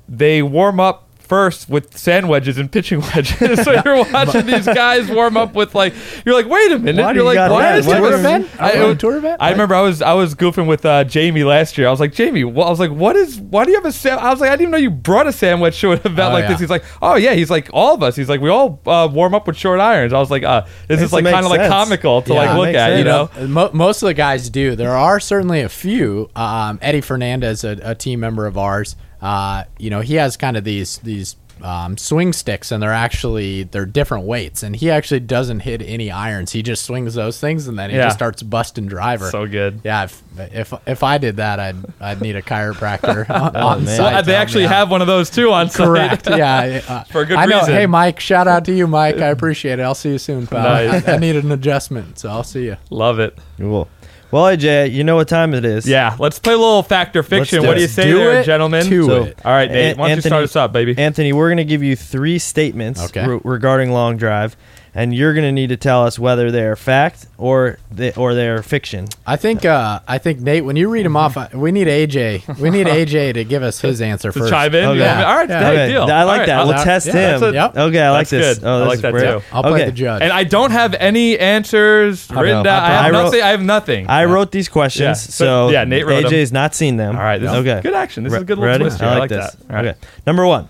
They 0.09 0.43
warm 0.43 0.79
up 0.81 1.09
first 1.31 1.69
with 1.69 1.97
sand 1.97 2.29
wedges 2.29 2.59
and 2.59 2.71
pitching 2.71 3.01
wedges. 3.15 3.63
so 3.63 3.81
you're 3.85 4.05
watching 4.13 4.45
these 4.47 4.67
guys 4.67 5.09
warm 5.09 5.37
up 5.37 5.55
with 5.55 5.75
like 5.77 5.95
you're 6.27 6.35
like, 6.35 6.47
wait 6.47 6.73
a 6.73 6.79
minute. 6.79 7.01
Why 7.03 7.13
you're 7.13 7.23
like, 7.23 7.37
got 7.37 7.51
what 7.53 7.61
that? 7.61 7.79
is 7.79 7.87
Why 7.87 7.99
it? 7.99 8.01
do 8.01 8.07
you- 8.09 8.15
event? 8.17 8.49
I, 8.59 8.73
Oh, 8.73 8.95
tour 8.95 9.17
event? 9.17 9.37
I 9.41 9.53
remember 9.53 9.75
I 9.77 9.81
was 9.83 10.03
I 10.03 10.13
was 10.15 10.35
goofing 10.35 10.67
with 10.67 10.85
uh, 10.85 11.05
Jamie 11.05 11.45
last 11.45 11.79
year. 11.79 11.87
I 11.87 11.91
was 11.93 12.01
like, 12.01 12.13
Jamie, 12.13 12.43
well, 12.45 12.67
I 12.67 12.71
was 12.71 12.81
like, 12.81 12.91
what 12.91 13.15
is? 13.17 13.39
Why 13.41 13.65
do 13.65 13.71
you 13.71 13.77
have 13.77 13.85
a 13.87 13.93
sand? 13.93 14.19
I 14.21 14.31
was 14.31 14.41
like, 14.41 14.49
I 14.51 14.55
didn't 14.55 14.63
even 14.63 14.71
know 14.73 14.79
you 14.79 14.91
brought 14.91 15.27
a 15.29 15.33
sandwich 15.33 15.81
to 15.81 15.93
an 15.93 15.99
event 16.01 16.19
Oh, 16.19 16.33
like 16.33 16.43
yeah. 16.43 16.49
this. 16.49 16.61
He's 16.61 16.71
like, 16.71 16.85
oh 17.01 17.15
yeah. 17.15 17.35
He's 17.35 17.51
like, 17.51 17.71
all 17.73 17.95
of 17.95 18.03
us. 18.03 18.17
He's 18.17 18.29
like, 18.29 18.41
we 18.41 18.51
all 18.51 18.81
uh, 18.87 19.09
warm 19.11 19.35
up 19.35 19.47
with 19.47 19.57
short 19.57 19.79
irons. 19.79 20.13
I 20.13 20.19
was 20.19 20.31
like, 20.31 20.43
uh, 20.43 20.67
this 20.89 21.01
is 21.01 21.13
like 21.13 21.25
kind 21.25 21.47
of 21.47 21.51
like 21.53 21.71
comical 21.71 22.23
to 22.23 22.35
Yeah, 22.35 22.41
like 22.41 22.57
look 22.57 22.67
makes 22.67 22.79
at, 22.79 22.99
you 22.99 23.05
know. 23.05 23.71
Most 23.73 24.03
of 24.03 24.07
the 24.09 24.15
guys 24.15 24.51
do. 24.51 24.75
There 24.75 24.97
are 24.97 25.21
certainly 25.21 25.61
a 25.61 25.69
few. 25.69 26.29
Um, 26.35 26.79
Eddie 26.83 27.01
Fernandez, 27.03 27.63
a, 27.63 27.79
a 27.83 27.95
team 27.95 28.19
member 28.21 28.47
of 28.47 28.59
ours, 28.59 28.97
uh, 29.23 29.65
you 29.79 29.91
know, 29.91 30.01
he 30.01 30.15
has 30.15 30.37
kind 30.37 30.57
of 30.57 30.65
these 30.65 30.99
these 30.99 31.37
um, 31.63 31.99
swing 31.99 32.33
sticks, 32.33 32.73
and 32.73 32.83
they're 32.83 32.91
actually 32.91 33.65
they're 33.65 33.85
different 33.85 34.25
weights, 34.25 34.63
and 34.63 34.75
he 34.75 34.91
actually 34.91 35.21
doesn't 35.21 35.61
hit 35.61 35.83
any 35.83 36.11
irons. 36.11 36.53
He 36.53 36.63
just 36.63 36.87
swings 36.87 37.13
those 37.13 37.39
things, 37.39 37.69
and 37.69 37.79
then 37.79 37.91
he 37.91 37.97
Yeah. 37.97 38.05
just 38.05 38.17
starts 38.17 38.43
busting 38.43 38.87
driver. 38.87 39.29
So 39.29 39.47
good. 39.47 39.83
Yeah, 39.85 40.05
if, 40.05 40.23
if 40.39 40.73
if 40.87 41.03
I 41.03 41.19
did 41.19 41.37
that, 41.37 41.61
I'd 41.61 41.77
I'd 42.01 42.23
need 42.23 42.37
a 42.37 42.41
chiropractor 42.41 43.29
on, 43.43 43.55
on 43.57 43.87
site. 43.87 43.99
Well, 43.99 44.23
they 44.23 44.35
actually 44.37 44.65
out. 44.65 44.71
have 44.73 44.91
one 44.91 45.03
of 45.03 45.07
those 45.07 45.29
too 45.29 45.53
on 45.53 45.69
site. 45.69 45.87
Correct. 45.87 46.31
Yeah. 46.31 46.81
uh, 46.89 47.05
For 47.05 47.21
a 47.21 47.27
good 47.27 47.37
I 47.37 47.45
know. 47.45 47.59
reason. 47.59 47.75
Hey, 47.75 47.85
Mike. 47.85 48.21
Shout 48.21 48.49
out 48.49 48.65
to 48.65 48.73
you, 48.73 48.87
Mike. 48.87 49.19
I 49.19 49.27
appreciate 49.27 49.79
it. 49.79 49.83
I'll 49.83 49.95
see 49.95 50.13
you 50.13 50.19
soon, 50.19 50.47
pal. 50.47 50.63
Nice. 50.63 51.07
I, 51.07 51.13
I 51.13 51.19
need 51.19 51.37
an 51.37 51.53
adjustment, 51.53 52.19
so 52.19 52.31
I'll 52.31 52.43
see 52.43 52.65
you. 52.65 52.79
Love 52.89 53.19
it. 53.19 53.39
Cool. 53.59 53.87
Well, 54.31 54.45
AJ, 54.45 54.93
you 54.93 55.03
know 55.03 55.17
what 55.17 55.29
time 55.29 55.55
it 55.55 55.65
is. 55.65 55.87
Yeah, 55.89 56.15
let's 56.19 56.39
play 56.39 56.55
a 56.55 56.57
little 56.59 56.83
fact 56.83 57.17
or 57.17 57.23
fiction. 57.23 57.63
do 57.63 57.67
What 57.69 57.75
do 57.75 57.79
it. 57.81 57.83
you 57.83 57.89
say 57.89 58.05
Do 58.05 58.19
there, 58.19 58.41
it 58.41 58.45
gentlemen? 58.47 58.87
to 58.87 59.07
So- 59.07 59.23
it. 59.25 59.39
All 59.45 59.53
right, 59.53 59.71
Nate, 59.71 59.97
why 59.97 60.09
don't 60.09 60.19
you 60.19 60.23
start 60.23 60.45
us 60.45 60.55
up, 60.57 60.73
baby? 60.73 60.95
Anthony, 60.97 61.33
we're 61.33 61.49
going 61.49 61.57
to 61.59 61.65
give 61.65 61.83
you 61.83 61.97
three 61.97 62.39
statements 62.39 63.03
Okay. 63.07 63.27
re- 63.27 63.41
regarding 63.43 63.93
long 63.93 64.17
drive, 64.17 64.57
and 64.95 65.15
you're 65.15 65.33
going 65.35 65.45
to 65.45 65.53
need 65.53 65.69
to 65.69 65.77
tell 65.77 66.05
us 66.05 66.19
whether 66.19 66.51
they 66.51 66.63
are 66.65 66.77
fact 66.77 67.27
or 67.39 67.79
they, 67.91 68.13
or 68.15 68.35
they 68.35 68.49
are 68.49 68.63
fiction. 68.63 69.07
I 69.27 69.37
think. 69.37 69.65
Uh, 69.65 70.01
I 70.09 70.19
think 70.19 70.41
Nate. 70.41 70.65
When 70.65 70.77
you 70.77 70.89
read 70.91 71.07
them 71.07 71.17
off, 71.17 71.55
we 71.55 71.73
need 71.73 71.87
AJ. 71.87 72.59
We 72.59 72.71
need 72.71 72.87
AJ 72.89 73.35
to 73.35 73.45
give 73.45 73.63
us 73.63 73.81
his 73.81 74.01
answer 74.01 74.33
to 74.33 74.39
first. 74.39 74.51
chime 74.51 74.75
in? 74.75 74.85
Okay. 74.85 74.99
You 74.99 75.05
want 75.05 75.19
me- 75.19 75.25
All 75.25 75.37
right, 75.37 75.49
Yeah. 75.49 75.69
okay, 75.71 75.89
deal. 75.89 76.03
I 76.05 76.23
like 76.25 76.39
right, 76.41 76.47
that. 76.47 76.59
I'll- 76.61 76.67
we'll 76.69 76.85
test 76.85 77.07
yeah, 77.07 77.37
him. 77.37 77.43
a- 77.43 77.53
Yep. 77.53 77.77
Okay, 77.77 78.01
I 78.01 78.11
like 78.11 78.19
That's 78.29 78.31
this. 78.31 78.59
good. 78.59 78.67
Oh, 78.67 78.83
I 78.83 78.87
like 78.87 79.01
that 79.01 79.13
great. 79.13 79.25
too. 79.25 79.43
I'll 79.53 79.63
play 79.63 79.73
Okay. 79.75 79.85
the 79.87 79.93
judge. 79.93 80.23
And 80.23 80.33
I 80.33 80.45
don't 80.45 80.71
have 80.73 80.95
any 80.95 81.39
answers 81.39 82.29
written 82.31 82.65
down. 82.65 82.83
I 82.83 82.87
I 83.01 83.03
have 83.05 83.13
wrote- 83.13 83.25
nothing. 83.25 83.43
I 83.43 83.49
have 83.49 83.63
nothing. 83.63 84.07
I 84.09 84.25
wrote 84.25 84.51
these 84.53 84.69
questions, 84.69 85.03
Yeah, 85.03 85.15
so 85.15 85.67
but- 85.69 85.73
yeah, 85.73 85.85
Nate 85.85 86.07
wrote 86.07 86.25
'em. 86.25 86.31
AJ's 86.33 86.53
not 86.53 86.75
seen 86.75 86.97
them. 86.97 87.17
All 87.17 87.23
right, 87.23 87.39
this 87.39 87.51
okay. 87.51 87.73
is 87.79 87.83
good 87.83 87.95
action. 87.95 88.25
This 88.25 88.33
is 88.33 88.43
a 88.43 88.45
good 88.45 88.59
little 88.59 88.79
twist. 88.79 88.99
here. 89.01 89.09
I 89.09 89.13
I 89.13 89.19
like, 89.19 89.31
like 89.31 89.41
this. 89.41 89.57
that. 89.69 89.85
Okay. 89.87 89.99
Number 90.27 90.47
one. 90.47 90.69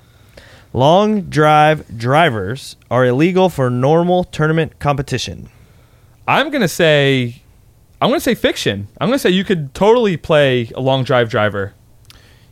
Long 0.72 1.22
drive 1.22 1.98
drivers 1.98 2.76
are 2.90 3.04
illegal 3.04 3.48
for 3.48 3.70
normal 3.70 4.24
tournament 4.24 4.78
competition. 4.78 5.48
I'm 6.28 6.50
gonna 6.50 6.68
say, 6.68 7.42
I'm 8.00 8.08
gonna 8.10 8.20
say 8.20 8.34
fiction. 8.36 8.86
I'm 9.00 9.08
gonna 9.08 9.18
say 9.18 9.30
you 9.30 9.42
could 9.44 9.74
totally 9.74 10.16
play 10.16 10.70
a 10.76 10.80
long 10.80 11.02
drive 11.02 11.28
driver. 11.28 11.74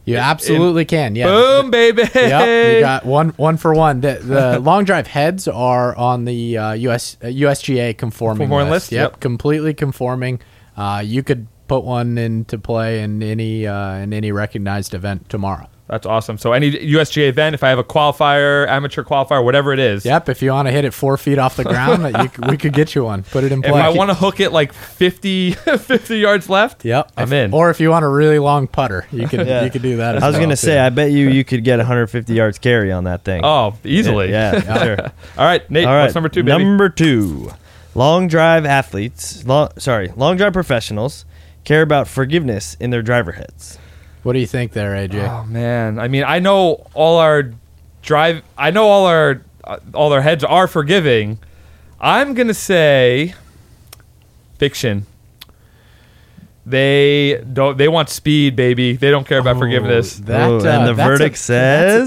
you 0.04 0.16
absolutely 0.16 0.84
can. 0.84 1.14
Yeah. 1.14 1.26
Boom, 1.26 1.70
baby. 1.70 2.02
Yep, 2.14 2.74
you 2.74 2.80
got 2.80 3.04
one 3.06 3.28
one 3.30 3.56
for 3.56 3.72
one. 3.72 4.00
The, 4.00 4.14
the 4.20 4.58
long 4.70 4.84
drive 4.84 5.06
heads 5.06 5.46
are 5.46 5.94
on 5.96 6.24
the 6.24 6.58
uh, 6.58 6.72
US 6.72 7.16
uh, 7.22 7.26
USGA 7.26 7.96
conforming, 7.96 8.48
Conforming 8.48 8.70
list. 8.72 8.86
list, 8.86 8.92
Yep, 8.92 9.12
yep. 9.12 9.20
completely 9.20 9.74
conforming. 9.74 10.40
Uh, 10.76 11.02
you 11.04 11.22
could 11.22 11.46
put 11.68 11.84
one 11.84 12.18
into 12.18 12.58
play 12.58 13.00
in 13.02 13.22
any 13.22 13.64
uh, 13.64 13.92
in 13.94 14.12
any 14.12 14.32
recognized 14.32 14.92
event 14.92 15.28
tomorrow. 15.28 15.68
That's 15.88 16.04
awesome. 16.06 16.36
So 16.36 16.52
any 16.52 16.70
USGA 16.70 17.28
event, 17.30 17.54
if 17.54 17.64
I 17.64 17.70
have 17.70 17.78
a 17.78 17.84
qualifier, 17.84 18.68
amateur 18.68 19.02
qualifier, 19.02 19.42
whatever 19.42 19.72
it 19.72 19.78
is, 19.78 20.04
Yep, 20.04 20.28
if 20.28 20.42
you 20.42 20.50
want 20.50 20.68
to 20.68 20.72
hit 20.72 20.84
it 20.84 20.92
four 20.92 21.16
feet 21.16 21.38
off 21.38 21.56
the 21.56 21.64
ground, 21.64 22.02
you, 22.14 22.46
we 22.48 22.58
could 22.58 22.74
get 22.74 22.94
you 22.94 23.04
one. 23.04 23.22
Put 23.22 23.44
it 23.44 23.52
in 23.52 23.64
if 23.64 23.70
play. 23.70 23.80
I 23.80 23.88
want 23.88 24.10
to 24.10 24.14
hook 24.14 24.38
it 24.38 24.52
like 24.52 24.74
50, 24.74 25.52
50 25.52 26.18
yards 26.18 26.50
left, 26.50 26.84
Yep, 26.84 27.12
I'm 27.16 27.28
If- 27.28 27.32
in. 27.32 27.54
Or 27.54 27.70
if 27.70 27.80
you 27.80 27.88
want 27.88 28.04
a 28.04 28.08
really 28.08 28.38
long 28.38 28.66
putter, 28.66 29.06
you 29.10 29.26
could 29.28 29.46
Yeah. 29.46 29.64
you 29.64 29.70
could 29.70 29.80
do 29.82 29.96
that. 29.96 30.16
As 30.16 30.22
I 30.22 30.26
was 30.26 30.34
well, 30.34 30.40
going 30.40 30.50
to 30.54 30.60
too. 30.60 30.66
say, 30.66 30.78
I 30.78 30.90
bet 30.90 31.10
you 31.10 31.30
you 31.30 31.42
could 31.42 31.64
get 31.64 31.78
150 31.78 32.34
yards 32.34 32.58
carry 32.58 32.92
on 32.92 33.04
that 33.04 33.24
thing. 33.24 33.40
oh, 33.44 33.74
easily. 33.82 34.30
Yeah, 34.30 34.60
sure. 34.84 34.98
All 35.38 35.44
right, 35.46 35.68
Nate. 35.70 35.86
All 35.86 35.94
right, 35.94 36.02
What's 36.02 36.14
number 36.14 36.28
two, 36.28 36.42
baby? 36.42 36.62
Number 36.64 36.90
two, 36.90 37.50
long 37.94 38.28
drive 38.28 38.66
athletes, 38.66 39.46
long, 39.46 39.70
sorry, 39.78 40.12
long 40.16 40.36
drive 40.36 40.52
professionals 40.52 41.24
care 41.64 41.80
about 41.82 42.08
forgiveness 42.08 42.76
in 42.78 42.90
their 42.90 43.02
driver 43.02 43.32
heads. 43.32 43.78
What 44.28 44.34
do 44.34 44.40
you 44.40 44.46
think 44.46 44.72
there, 44.72 44.90
AJ? 44.90 45.26
Oh 45.26 45.46
man, 45.46 45.98
I 45.98 46.06
mean, 46.08 46.22
I 46.22 46.38
know 46.38 46.86
all 46.92 47.16
our 47.16 47.50
drive. 48.02 48.42
I 48.58 48.70
know 48.70 48.86
all 48.86 49.06
our 49.06 49.40
uh, 49.64 49.78
all 49.94 50.12
our 50.12 50.20
heads 50.20 50.44
are 50.44 50.66
forgiving. 50.68 51.38
I'm 51.98 52.34
gonna 52.34 52.52
say 52.52 53.32
fiction. 54.58 55.06
They 56.66 57.42
don't. 57.54 57.78
They 57.78 57.88
want 57.88 58.10
speed, 58.10 58.54
baby. 58.54 58.96
They 58.96 59.10
don't 59.10 59.26
care 59.26 59.38
about 59.38 59.56
Oh, 59.56 59.60
forgiveness. 59.60 60.18
That, 60.18 60.50
Ooh, 60.50 60.56
uh, 60.58 60.72
and 60.72 60.86
the 60.86 60.92
that's 60.92 61.06
a- 61.08 61.10
verdict 61.10 61.34
that's 61.36 61.40
a- 61.40 61.42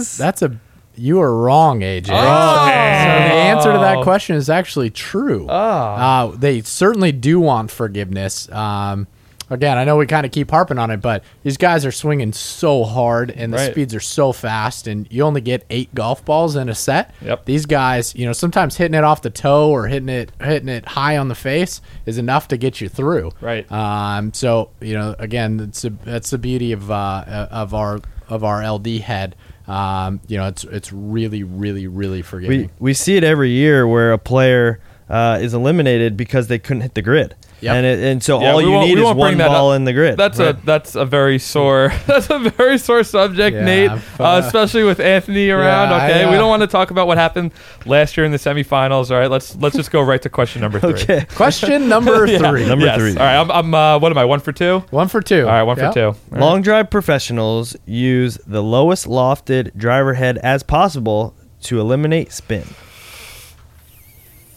says- 0.06 0.18
that's 0.20 0.42
a, 0.44 0.56
you 0.96 1.20
are 1.22 1.36
wrong, 1.36 1.80
AJ. 1.82 2.10
Oh. 2.12 2.66
So 2.66 2.66
the 2.66 3.34
answer 3.42 3.74
to 3.74 3.80
that 3.80 4.04
question 4.04 4.36
is 4.36 4.48
actually 4.48 4.92
true. 4.92 5.48
Oh. 5.50 5.54
Uh, 5.56 6.36
they 6.36 6.62
certainly 6.62 7.12
do 7.12 7.40
want 7.40 7.72
forgiveness. 7.72 8.48
Um, 8.51 9.08
again, 9.51 9.77
I 9.77 9.84
know 9.84 9.98
we 9.98 10.08
kind 10.08 10.25
of 10.25 10.31
keep 10.31 10.50
harping 10.50 10.79
on 10.79 10.89
it, 10.89 10.98
but 11.01 11.24
these 11.43 11.58
guys 11.58 11.86
are 11.86 11.91
swinging 11.91 12.34
so 12.34 12.84
hard 12.84 13.29
and 13.29 13.53
the 13.53 13.58
Right. 13.58 13.72
speeds 13.72 13.93
are 13.93 14.00
so 14.00 14.31
fast, 14.31 14.88
and 14.88 15.08
you 15.12 15.22
only 15.24 15.41
get 15.41 15.65
eight 15.70 15.93
golf 15.93 16.25
balls 16.25 16.55
in 16.55 16.70
a 16.70 16.74
set. 16.75 17.13
Yep. 17.22 17.46
These 17.46 17.65
guys, 17.67 18.16
you 18.16 18.25
know, 18.25 18.33
sometimes 18.33 18.77
hitting 18.77 18.96
it 18.96 19.03
off 19.03 19.22
the 19.22 19.29
toe 19.29 19.70
or 19.70 19.87
hitting 19.87 20.09
it 20.09 20.31
hitting 20.42 20.70
it 20.70 20.85
high 20.87 21.18
on 21.18 21.27
the 21.27 21.35
face 21.35 21.81
is 22.07 22.18
enough 22.18 22.48
to 22.48 22.57
get 22.57 22.81
you 22.81 22.90
through. 22.90 23.31
Right. 23.42 23.72
Um, 23.72 24.33
so 24.33 24.70
you 24.81 24.94
know, 24.96 25.16
again, 25.20 25.57
that's 25.57 25.83
a, 25.85 25.90
that's 25.90 26.31
the 26.31 26.37
beauty 26.40 26.72
of 26.72 26.90
uh, 26.90 27.48
of 27.51 27.74
our 27.74 28.00
of 28.29 28.44
our 28.44 28.64
LD 28.68 28.87
head. 29.01 29.35
Um, 29.68 30.20
you 30.27 30.37
know, 30.37 30.48
it's 30.48 30.64
it's 30.64 30.92
really, 30.92 31.44
really, 31.44 31.87
really 31.87 32.22
forgiving. 32.22 32.61
We 32.61 32.70
we 32.79 32.94
see 32.94 33.16
it 33.18 33.24
every 33.24 33.51
year 33.51 33.87
where 33.87 34.11
a 34.11 34.18
player 34.18 34.79
uh, 35.11 35.37
is 35.41 35.53
eliminated 35.53 36.15
because 36.17 36.47
they 36.47 36.57
couldn't 36.57 36.81
hit 36.81 36.95
the 36.95 37.01
grid. 37.01 37.35
Yep. 37.59 37.75
And 37.75 37.85
it, 37.85 38.00
and 38.00 38.24
so 38.24 38.41
Yeah, 38.41 38.53
all 38.53 38.61
you 38.61 38.79
need 38.79 38.97
is 38.97 39.13
one 39.13 39.37
ball 39.37 39.71
up. 39.71 39.75
in 39.75 39.83
the 39.85 39.93
grid. 39.93 40.17
That's 40.17 40.39
a 40.39 40.57
that's 40.63 40.95
a 40.95 41.05
very 41.05 41.37
sore 41.37 41.91
that's 42.07 42.27
a 42.31 42.39
very 42.39 42.79
sore 42.79 43.03
subject, 43.03 43.55
Yeah, 43.55 43.65
Nate. 43.65 43.91
Uh, 44.19 44.41
especially 44.43 44.83
with 44.83 45.00
Anthony 45.00 45.50
around. 45.51 45.89
Yeah, 45.91 45.95
I, 45.97 46.09
okay, 46.09 46.25
we 46.25 46.35
uh, 46.37 46.39
don't 46.39 46.50
want 46.50 46.61
to 46.61 46.67
talk 46.67 46.89
about 46.89 47.05
what 47.05 47.19
happened 47.19 47.51
last 47.85 48.17
year 48.17 48.25
in 48.25 48.31
the 48.31 48.39
semifinals. 48.39 49.11
All 49.11 49.19
right, 49.19 49.29
let's 49.29 49.55
let's 49.57 49.75
just 49.75 49.91
go 49.91 50.01
right 50.01 50.19
to 50.24 50.29
question 50.29 50.61
number 50.61 50.79
three. 50.79 50.93
okay. 50.93 51.25
Question 51.35 51.87
number 51.87 52.25
Yeah. 52.31 52.39
three. 52.39 52.65
Number 52.65 52.85
Yes. 52.85 52.97
three. 52.97 53.11
All 53.11 53.17
right, 53.17 53.35
I'm, 53.37 53.51
I'm 53.51 53.74
uh, 53.75 54.00
what 54.00 54.11
am 54.11 54.17
I? 54.17 54.25
One 54.25 54.39
for 54.39 54.53
two. 54.53 54.79
One 54.89 55.07
for 55.07 55.21
two. 55.21 55.41
All 55.41 55.51
right, 55.51 55.63
one 55.63 55.77
Yep. 55.77 55.93
for 55.93 56.00
two. 56.00 56.05
All 56.05 56.15
right. 56.31 56.41
Long 56.41 56.61
drive 56.63 56.89
professionals 56.89 57.75
use 57.85 58.39
the 58.47 58.63
lowest 58.63 59.05
lofted 59.07 59.75
driver 59.77 60.15
head 60.15 60.39
as 60.39 60.63
possible 60.63 61.35
to 61.63 61.79
eliminate 61.79 62.31
spin. 62.31 62.63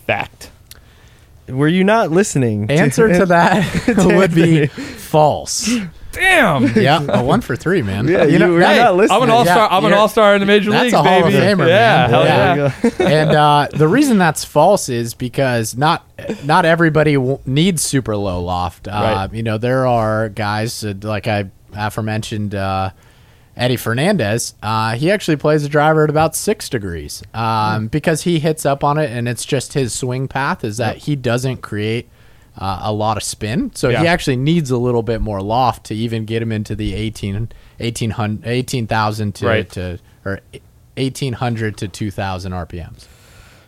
Fact. 0.07 0.51
Were 1.49 1.69
you 1.69 1.85
not 1.85 2.11
listening? 2.11 2.71
Answer 2.71 3.19
to 3.19 3.27
that 3.27 3.95
would 4.17 4.35
be 4.35 4.67
false. 4.67 5.69
Damn. 6.13 6.65
Yeah, 6.81 7.05
a 7.09 7.23
one 7.25 7.41
for 7.41 7.57
three, 7.57 7.83
man. 7.83 8.07
Yeah, 8.09 8.25
you 8.25 8.39
were 8.47 8.61
Hey, 8.61 8.79
not 8.79 8.95
listening. 8.97 9.17
I'm 9.17 9.23
an 9.25 9.31
all 9.31 9.45
star. 9.45 9.69
I'm 9.71 9.85
an 9.85 9.93
all 9.93 10.09
star 10.09 10.35
in 10.35 10.41
the 10.41 10.47
major 10.47 10.71
That's 10.71 10.85
leagues, 10.85 10.95
a 10.95 11.03
Hall 11.03 11.23
baby. 11.23 11.37
of 11.37 11.43
Famer, 11.43 11.67
yeah, 11.69 12.07
man. 12.07 12.11
hell 12.11 12.25
Yeah. 12.25 12.55
yeah. 12.55 12.69
There 12.69 12.91
you 12.93 12.99
go. 12.99 13.05
and 13.07 13.31
uh, 13.33 13.69
the 13.77 13.89
reason 13.89 14.17
that's 14.19 14.45
false 14.45 14.89
is 14.89 15.13
because 15.15 15.77
not 15.77 16.07
not 16.45 16.65
everybody 16.65 17.15
w- 17.15 17.41
needs 17.47 17.83
super 17.83 18.17
low 18.17 18.41
loft. 18.43 18.87
Uh, 18.87 18.93
Right. 18.93 19.35
You 19.35 19.43
know, 19.43 19.59
there 19.59 19.87
are 19.89 20.29
guys 20.29 20.85
uh, 20.85 20.95
like 21.03 21.27
I 21.27 21.51
aforementioned 21.75 22.55
uh, 22.55 22.91
Eddie 23.57 23.77
Fernandez. 23.77 24.55
Uh, 24.63 24.95
he 24.97 25.11
actually 25.11 25.37
plays 25.37 25.65
a 25.65 25.69
driver 25.69 26.05
at 26.05 26.11
about 26.11 26.35
six 26.35 26.69
degrees 26.69 27.23
um, 27.35 27.87
because 27.89 28.23
he 28.23 28.39
hits 28.41 28.67
up 28.67 28.83
on 28.83 28.99
it, 28.99 29.11
and 29.11 29.29
it's 29.29 29.45
just 29.45 29.75
his 29.75 29.95
swing 29.95 30.27
path 30.29 30.65
is 30.65 30.77
that 30.79 30.97
he 30.99 31.17
doesn't 31.17 31.59
create. 31.63 32.09
Uh, 32.57 32.79
a 32.83 32.93
lot 32.93 33.17
of 33.17 33.25
spin, 33.25 33.75
so 33.75 33.89
he 33.89 34.07
actually 34.07 34.37
needs 34.37 34.71
a 34.71 34.79
little 34.79 35.03
bit 35.03 35.21
more 35.21 35.43
loft 35.43 35.87
to 35.87 35.93
even 35.93 36.25
get 36.25 36.41
him 36.41 36.53
into 36.53 36.77
the 36.77 36.95
18 36.95 37.49
1800 37.79 38.47
18,000 38.47 39.35
to, 39.35 39.45
Right. 39.45 39.69
to 39.71 39.99
or 40.25 40.39
1800 40.97 41.77
to 41.79 41.89
2000 41.89 42.53
RPMs. 42.53 43.07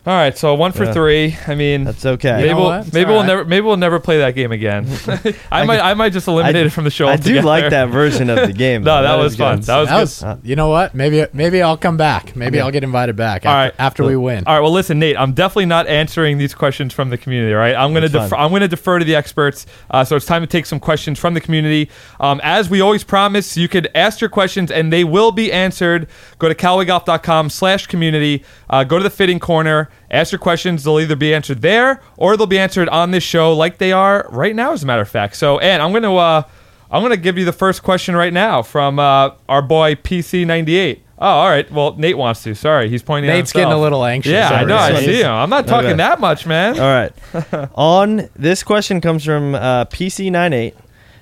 All 0.06 0.12
right, 0.14 0.38
so 0.38 0.54
one 0.54 0.70
for 0.70 0.84
Yeah. 0.84 0.92
three. 0.92 1.36
I 1.48 1.56
mean, 1.56 1.82
That's 1.82 2.06
okay. 2.06 2.36
maybe 2.36 2.48
know 2.50 2.56
we'll, 2.56 2.64
what? 2.66 2.86
It's 2.86 2.92
maybe 2.92 3.06
all 3.08 3.14
we'll 3.14 3.20
right. 3.22 3.26
never 3.26 3.44
maybe 3.44 3.66
we'll 3.66 3.76
never 3.76 3.98
play 3.98 4.18
that 4.18 4.36
game 4.36 4.52
again. 4.52 4.86
I 5.50 5.64
might 5.64 5.80
I 5.80 5.94
might 5.94 6.12
just 6.12 6.28
eliminate 6.28 6.62
I- 6.62 6.66
it 6.66 6.70
from 6.72 6.84
the 6.84 6.90
show. 6.90 7.08
I 7.08 7.16
do 7.16 7.30
altogether. 7.38 7.46
like 7.46 7.70
that 7.70 7.86
version 7.88 8.30
of 8.30 8.46
the 8.46 8.52
game. 8.66 8.84
No, 8.84 8.98
though. 8.98 9.02
that 9.02 9.16
was 9.16 9.32
is 9.32 9.38
fun. 9.38 9.56
good. 9.56 9.64
That 9.66 9.78
was 9.80 9.88
that 9.88 10.00
was, 10.00 10.22
Uh, 10.22 10.36
you 10.44 10.54
know 10.54 10.68
what? 10.68 10.94
Maybe 10.94 11.26
maybe 11.32 11.60
I'll 11.60 11.76
come 11.76 11.96
back. 11.96 12.36
Maybe 12.36 12.60
I'll 12.60 12.70
get 12.70 12.84
invited 12.84 13.16
back 13.16 13.44
after, 13.44 13.48
All 13.48 13.54
right. 13.56 13.74
after 13.80 14.04
we 14.04 14.14
win. 14.16 14.44
All 14.46 14.54
right. 14.54 14.60
Well, 14.60 14.70
listen, 14.70 15.00
Nate. 15.00 15.16
I'm 15.18 15.32
definitely 15.32 15.66
not 15.66 15.88
answering 15.88 16.38
these 16.38 16.54
questions 16.54 16.94
from 16.94 17.10
the 17.10 17.18
community. 17.18 17.52
All 17.52 17.58
right. 17.58 17.74
I'm 17.74 17.90
going 17.90 18.02
to 18.04 18.08
That's 18.08 18.26
defer. 18.26 18.36
fine. 18.36 18.44
I'm 18.44 18.50
going 18.50 18.60
to 18.62 18.68
defer 18.68 19.00
to 19.00 19.04
the 19.04 19.16
experts. 19.16 19.66
Uh, 19.90 20.04
so 20.04 20.14
it's 20.14 20.26
time 20.26 20.42
to 20.42 20.46
take 20.46 20.66
some 20.66 20.78
questions 20.78 21.18
from 21.18 21.34
the 21.34 21.40
community. 21.40 21.90
Um, 22.20 22.40
as 22.44 22.70
we 22.70 22.80
always 22.80 23.02
promise, 23.02 23.56
you 23.56 23.66
could 23.66 23.88
ask 23.92 24.20
your 24.20 24.30
questions 24.30 24.70
and 24.70 24.92
they 24.92 25.02
will 25.02 25.32
be 25.32 25.50
answered. 25.52 26.06
Go 26.38 26.48
to 26.48 26.54
CallawayGolf.com/community. 26.54 28.44
Uh, 28.70 28.84
go 28.84 28.98
to 28.98 29.02
the 29.02 29.10
fitting 29.10 29.40
corner. 29.40 29.88
Ask 30.10 30.30
your 30.32 30.38
questions. 30.38 30.84
They'll 30.84 31.00
either 31.00 31.16
be 31.16 31.34
answered 31.34 31.62
there 31.62 32.00
or 32.16 32.36
they'll 32.36 32.46
be 32.46 32.58
answered 32.58 32.88
on 32.90 33.10
this 33.10 33.24
show, 33.24 33.52
like 33.52 33.78
they 33.78 33.92
are 33.92 34.26
right 34.30 34.54
now, 34.54 34.72
as 34.72 34.82
a 34.82 34.86
matter 34.86 35.02
of 35.02 35.08
fact. 35.08 35.36
So, 35.36 35.58
and 35.58 35.82
I'm 35.82 35.90
going 35.90 36.02
to. 36.04 36.16
Uh, 36.16 36.42
I'm 36.88 37.02
going 37.02 37.10
to 37.10 37.16
give 37.16 37.36
you 37.36 37.44
the 37.44 37.52
first 37.52 37.82
question 37.82 38.14
right 38.14 38.32
now 38.32 38.62
from 38.62 39.00
uh, 39.00 39.30
our 39.48 39.60
boy 39.60 39.96
PC98. 39.96 41.00
Oh, 41.18 41.26
all 41.26 41.48
right. 41.48 41.68
Well, 41.72 41.96
Nate 41.96 42.16
wants 42.16 42.44
to. 42.44 42.54
Sorry, 42.54 42.88
he's 42.88 43.02
pointing. 43.02 43.28
at 43.28 43.34
Nate's 43.34 43.52
getting 43.52 43.72
a 43.72 43.80
little 43.80 44.04
anxious. 44.04 44.30
Yeah, 44.32 44.50
I 44.50 44.64
know. 44.64 44.76
I 44.76 45.00
see 45.00 45.20
him. 45.22 45.30
I'm 45.32 45.50
not 45.50 45.66
talking 45.66 45.88
Okay. 45.90 45.96
that 45.96 46.20
much, 46.20 46.46
man. 46.46 46.78
All 46.78 46.86
right. 46.86 47.70
On 47.74 48.28
this 48.36 48.62
question 48.62 49.00
comes 49.00 49.24
from 49.24 49.56
uh, 49.56 49.86
PC98. 49.86 50.74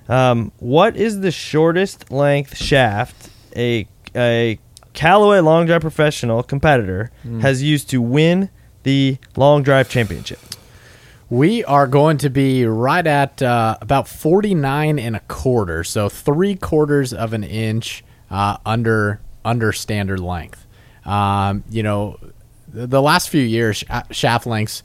Um, 0.09 0.53
what 0.59 0.97
is 0.97 1.21
the 1.21 1.31
shortest 1.31 2.11
length 2.11 2.57
shaft 2.59 3.31
a 3.57 3.89
a 4.15 4.59
Callaway 4.93 5.39
Long 5.41 5.65
Drive 5.65 5.81
Professional 5.81 6.43
competitor 6.43 7.11
Hmm. 7.23 7.41
has 7.41 7.63
used 7.63 7.89
to 7.91 8.03
win 8.03 8.51
the 8.85 9.19
Long 9.37 9.63
Drive 9.63 9.89
Championship? 9.89 10.39
We 11.29 11.65
are 11.65 11.87
going 11.87 12.19
to 12.19 12.31
be 12.31 12.65
right 12.65 13.07
at 13.07 13.43
uh, 13.43 13.79
about 13.81 14.07
49 14.07 14.99
and 14.99 15.17
a 15.17 15.21
quarter, 15.21 15.83
so 15.83 16.09
three 16.09 16.55
quarters 16.55 17.13
of 17.13 17.33
an 17.33 17.43
inch 17.43 18.05
uh, 18.31 18.59
under 18.65 19.21
under 19.45 19.73
standard 19.73 20.21
length. 20.21 20.67
Um, 21.05 21.65
you 21.69 21.83
know, 21.83 22.19
the, 22.69 22.87
the 22.87 23.03
last 23.03 23.29
few 23.29 23.43
years, 23.43 23.79
sh- 23.79 23.85
shaft 24.11 24.47
lengths 24.47 24.83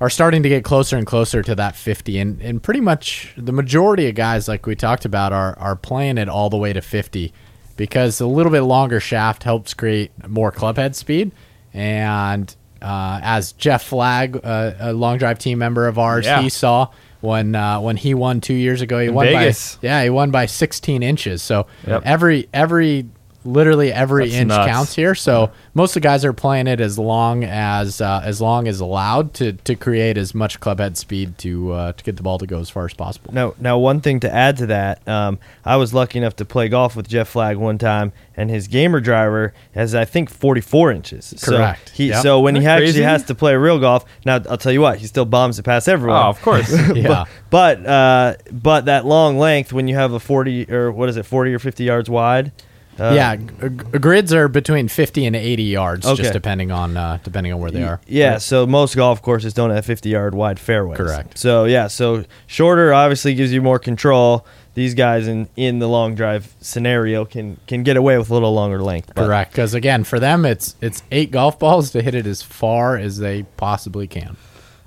are 0.00 0.10
starting 0.10 0.42
to 0.42 0.48
get 0.48 0.62
closer 0.62 0.96
and 0.96 1.06
closer 1.06 1.42
to 1.42 1.54
that 1.56 1.74
50, 1.74 2.18
and, 2.18 2.40
and 2.40 2.62
pretty 2.62 2.80
much 2.80 3.32
the 3.36 3.52
majority 3.52 4.08
of 4.08 4.14
guys, 4.14 4.46
like 4.46 4.66
we 4.66 4.76
talked 4.76 5.04
about, 5.04 5.32
are 5.32 5.58
are 5.58 5.76
playing 5.76 6.18
it 6.18 6.28
all 6.28 6.50
the 6.50 6.56
way 6.56 6.72
to 6.72 6.80
50 6.80 7.32
because 7.76 8.20
a 8.20 8.26
little 8.26 8.52
bit 8.52 8.62
longer 8.62 9.00
shaft 9.00 9.44
helps 9.44 9.72
create 9.72 10.10
more 10.28 10.50
clubhead 10.52 10.96
speed 10.96 11.30
and 11.72 12.54
uh, 12.82 13.20
as 13.22 13.52
Jeff 13.52 13.84
Flagg, 13.84 14.40
uh, 14.44 14.72
a 14.78 14.92
long 14.92 15.18
drive 15.18 15.38
team 15.38 15.58
member 15.58 15.86
of 15.86 15.98
ours, 15.98 16.26
Yeah. 16.26 16.42
he 16.42 16.48
saw 16.48 16.88
when 17.20 17.54
uh, 17.54 17.80
when 17.80 17.96
he 17.96 18.14
won 18.14 18.40
two 18.40 18.54
years 18.54 18.80
ago. 18.80 18.98
He 19.00 19.08
In 19.08 19.14
won 19.14 19.26
Vegas. 19.26 19.76
by 19.76 19.88
yeah, 19.88 20.02
he 20.04 20.10
won 20.10 20.30
by 20.30 20.46
16 20.46 21.02
inches. 21.02 21.42
So 21.42 21.66
Yep. 21.86 22.02
every 22.04 22.48
every 22.54 23.06
literally 23.44 23.92
every 23.92 24.24
That's 24.26 24.36
inch 24.36 24.48
nuts. 24.48 24.68
counts 24.70 24.94
here. 24.96 25.14
So 25.14 25.50
most 25.74 25.90
of 25.96 26.02
the 26.02 26.06
guys 26.08 26.24
are 26.24 26.32
playing 26.32 26.66
it 26.66 26.80
as 26.80 26.98
long 26.98 27.44
as 27.44 28.00
uh, 28.00 28.20
as 28.24 28.40
long 28.40 28.66
as 28.68 28.80
allowed 28.80 29.32
to 29.34 29.52
to 29.52 29.74
create 29.74 30.18
as 30.18 30.34
much 30.34 30.60
clubhead 30.60 30.96
speed 30.96 31.38
to 31.38 31.72
uh, 31.72 31.92
to 31.92 32.04
get 32.04 32.16
the 32.16 32.22
ball 32.22 32.38
to 32.38 32.46
go 32.46 32.58
as 32.60 32.68
far 32.68 32.84
as 32.84 32.94
possible. 32.94 33.32
Now, 33.32 33.54
now, 33.60 33.78
one 33.78 34.00
thing 34.00 34.20
to 34.20 34.34
add 34.34 34.56
to 34.58 34.66
that, 34.66 35.06
um, 35.08 35.38
I 35.64 35.76
was 35.76 35.94
lucky 35.94 36.18
enough 36.18 36.36
to 36.36 36.44
play 36.44 36.68
golf 36.68 36.96
with 36.96 37.08
Jeff 37.08 37.28
Flagg 37.28 37.56
one 37.56 37.78
time, 37.78 38.12
and 38.36 38.50
his 38.50 38.66
gamer 38.68 39.00
driver 39.00 39.54
has, 39.74 39.94
I 39.94 40.04
think, 40.04 40.30
44 40.30 40.92
inches. 40.92 41.34
Correct. 41.42 41.88
So, 41.88 41.94
he, 41.94 42.08
Yep. 42.08 42.22
so 42.22 42.40
when 42.40 42.54
he 42.54 42.60
Isn't 42.60 42.66
that 42.66 42.72
actually 42.78 42.86
crazy? 42.92 43.02
has 43.02 43.24
to 43.24 43.34
play 43.34 43.54
real 43.54 43.78
golf, 43.78 44.04
now 44.26 44.40
I'll 44.50 44.58
tell 44.58 44.72
you 44.72 44.80
what, 44.80 44.98
he 44.98 45.06
still 45.06 45.24
bombs 45.24 45.58
it 45.58 45.62
past 45.62 45.88
everyone. 45.88 46.22
Oh, 46.22 46.28
of 46.28 46.42
course. 46.42 46.68
Yeah. 46.94 47.24
But 47.50 47.86
uh, 47.86 48.34
but 48.52 48.86
that 48.86 49.06
long 49.06 49.38
length, 49.38 49.72
when 49.72 49.88
you 49.88 49.94
have 49.94 50.12
a 50.12 50.20
40 50.20 50.70
or 50.72 50.90
what 50.92 51.08
is 51.08 51.16
it, 51.16 51.24
40 51.24 51.54
or 51.54 51.58
50 51.58 51.84
yards 51.84 52.10
wide? 52.10 52.52
Uh, 52.98 53.12
yeah, 53.14 53.36
g- 53.36 53.44
g- 53.62 53.98
grids 53.98 54.32
are 54.32 54.48
between 54.48 54.88
50 54.88 55.24
and 55.26 55.36
80 55.36 55.62
yards, 55.62 56.06
Okay. 56.06 56.16
just 56.22 56.32
depending 56.32 56.70
on 56.72 56.96
uh, 56.96 57.18
depending 57.22 57.52
on 57.52 57.60
where 57.60 57.70
they 57.70 57.82
are. 57.84 58.00
Yeah, 58.06 58.38
so 58.38 58.66
most 58.66 58.96
golf 58.96 59.22
courses 59.22 59.54
don't 59.54 59.70
have 59.70 59.84
50 59.86 60.08
yard 60.08 60.34
wide 60.34 60.58
fairways. 60.58 60.96
Correct. 60.96 61.38
So, 61.38 61.64
yeah, 61.64 61.86
so 61.86 62.24
shorter 62.46 62.92
obviously 62.92 63.34
gives 63.34 63.52
you 63.52 63.62
more 63.62 63.78
control. 63.78 64.44
These 64.74 64.94
guys 64.94 65.26
in, 65.26 65.48
in 65.56 65.80
the 65.80 65.88
long 65.88 66.14
drive 66.14 66.54
scenario 66.60 67.24
can 67.24 67.56
can 67.66 67.82
get 67.82 67.96
away 67.96 68.16
with 68.18 68.30
a 68.30 68.32
little 68.34 68.52
longer 68.54 68.80
length. 68.80 69.12
but- 69.14 69.26
Correct, 69.26 69.50
because 69.52 69.74
again, 69.74 70.04
for 70.04 70.18
them, 70.20 70.44
it's 70.44 70.76
it's 70.80 71.02
eight 71.10 71.30
golf 71.30 71.58
balls 71.58 71.90
to 71.92 72.02
hit 72.02 72.14
it 72.14 72.26
as 72.26 72.42
far 72.42 72.96
as 72.96 73.18
they 73.18 73.42
possibly 73.56 74.06
can. 74.06 74.36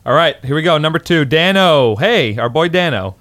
All 0.06 0.14
right, 0.14 0.36
here 0.44 0.56
we 0.56 0.62
go. 0.64 0.78
Number 0.78 0.98
two, 1.00 1.26
Dano. 1.26 1.96
Hey, 1.96 2.38
our 2.38 2.50
boy 2.50 2.70
Dano. 2.70 3.16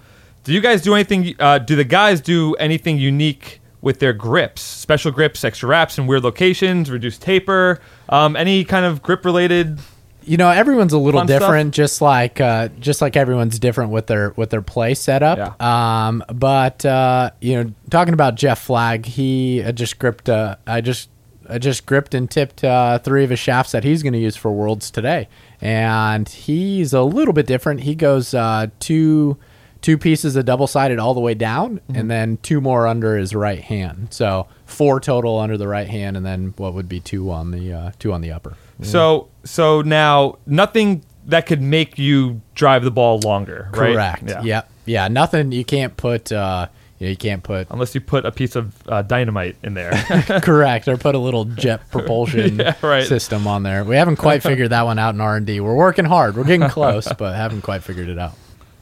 Do 0.44 0.52
you 0.52 0.60
guys 0.60 0.80
do 0.82 0.94
anything? 0.94 1.34
Uh, 1.38 1.58
do 1.58 1.76
the 1.76 1.84
guys 1.84 2.20
do 2.20 2.54
anything 2.54 2.98
unique 2.98 3.59
with 3.82 3.98
their 3.98 4.12
grips? 4.12 4.62
Special 4.62 5.10
grips, 5.10 5.44
extra 5.44 5.68
wraps 5.68 5.98
in 5.98 6.06
weird 6.06 6.24
locations, 6.24 6.90
reduced 6.90 7.22
taper, 7.22 7.80
um, 8.08 8.36
any 8.36 8.64
kind 8.64 8.84
of 8.84 9.02
grip 9.02 9.24
related? 9.24 9.78
You 10.22 10.36
know, 10.36 10.50
everyone's 10.50 10.92
a 10.92 10.98
little 10.98 11.20
Fun 11.20 11.28
stuff? 11.28 11.40
different, 11.40 11.74
just 11.74 12.02
like 12.02 12.40
uh, 12.40 12.68
just 12.78 13.00
like 13.00 13.16
everyone's 13.16 13.58
different 13.58 13.90
with 13.90 14.06
their 14.06 14.30
with 14.36 14.50
their 14.50 14.62
play 14.62 14.94
setup. 14.94 15.38
Um, 15.60 16.22
but 16.32 16.84
uh, 16.84 17.30
you 17.40 17.64
know, 17.64 17.72
talking 17.90 18.12
about 18.12 18.34
Jeff 18.34 18.60
Flagg, 18.60 19.06
he 19.06 19.62
uh, 19.62 19.72
just 19.72 19.98
gripped. 19.98 20.28
Uh, 20.28 20.56
I 20.66 20.82
just 20.82 21.08
I 21.48 21.58
just 21.58 21.86
gripped 21.86 22.14
and 22.14 22.30
tipped 22.30 22.62
uh, 22.62 22.98
three 22.98 23.24
of 23.24 23.30
his 23.30 23.38
shafts 23.38 23.72
that 23.72 23.82
he's 23.82 24.02
going 24.02 24.12
to 24.12 24.18
use 24.18 24.36
for 24.36 24.52
Worlds 24.52 24.90
today, 24.90 25.26
and 25.60 26.28
he's 26.28 26.92
a 26.92 27.02
little 27.02 27.32
bit 27.32 27.46
different. 27.46 27.80
He 27.80 27.94
goes 27.94 28.34
uh, 28.34 28.68
two 28.78 29.38
two 29.82 29.96
pieces 29.98 30.36
of 30.36 30.44
double 30.44 30.66
sided 30.66 30.98
all 30.98 31.14
the 31.14 31.20
way 31.20 31.34
down, 31.34 31.76
Mm-hmm. 31.80 31.96
and 31.96 32.10
then 32.10 32.36
two 32.42 32.60
more 32.60 32.86
under 32.86 33.16
his 33.16 33.34
right 33.34 33.60
hand. 33.60 34.08
So 34.10 34.46
four 34.66 35.00
total 35.00 35.38
under 35.38 35.56
the 35.56 35.68
right 35.68 35.88
hand, 35.88 36.16
and 36.16 36.24
then 36.26 36.54
what 36.56 36.74
would 36.74 36.88
be 36.88 37.00
two 37.00 37.30
on 37.30 37.50
the 37.50 37.72
uh, 37.72 37.90
two 37.98 38.12
on 38.12 38.20
the 38.20 38.32
upper. 38.32 38.56
So, 38.82 39.28
so 39.44 39.82
now 39.82 40.38
nothing 40.46 41.02
that 41.26 41.46
could 41.46 41.60
make 41.60 41.98
you 41.98 42.40
drive 42.54 42.82
the 42.82 42.90
ball 42.90 43.20
longer, 43.20 43.68
right? 43.72 43.92
Correct. 43.94 44.22
Yeah. 44.26 44.42
Yep. 44.42 44.70
Yeah. 44.86 45.08
Nothing. 45.08 45.52
You 45.52 45.64
can't 45.64 45.96
put. 45.96 46.32
Uh, 46.32 46.68
you, 46.98 47.06
know, 47.06 47.10
you 47.10 47.16
can't 47.16 47.42
put. 47.42 47.66
Unless 47.70 47.94
you 47.94 48.00
put 48.00 48.24
a 48.26 48.32
piece 48.32 48.56
of 48.56 48.74
uh, 48.88 49.02
dynamite 49.02 49.56
in 49.62 49.72
there. 49.74 49.90
correct. 50.42 50.88
Or 50.88 50.96
put 50.98 51.14
a 51.14 51.18
little 51.18 51.44
jet 51.64 51.90
propulsion 51.90 52.58
Yeah, 52.58 52.74
right. 52.82 53.06
system 53.06 53.46
on 53.46 53.62
there. 53.62 53.84
We 53.84 53.96
haven't 53.96 54.16
quite 54.16 54.42
figured 54.42 54.70
that 54.70 54.82
one 54.82 54.98
out 54.98 55.14
in 55.14 55.20
R 55.20 55.36
and 55.36 55.46
D. 55.46 55.60
We're 55.60 55.74
working 55.76 56.04
hard. 56.06 56.36
We're 56.36 56.44
getting 56.44 56.68
close, 56.70 57.06
but 57.18 57.34
haven't 57.36 57.62
quite 57.62 57.82
figured 57.82 58.08
it 58.08 58.18
out. 58.18 58.32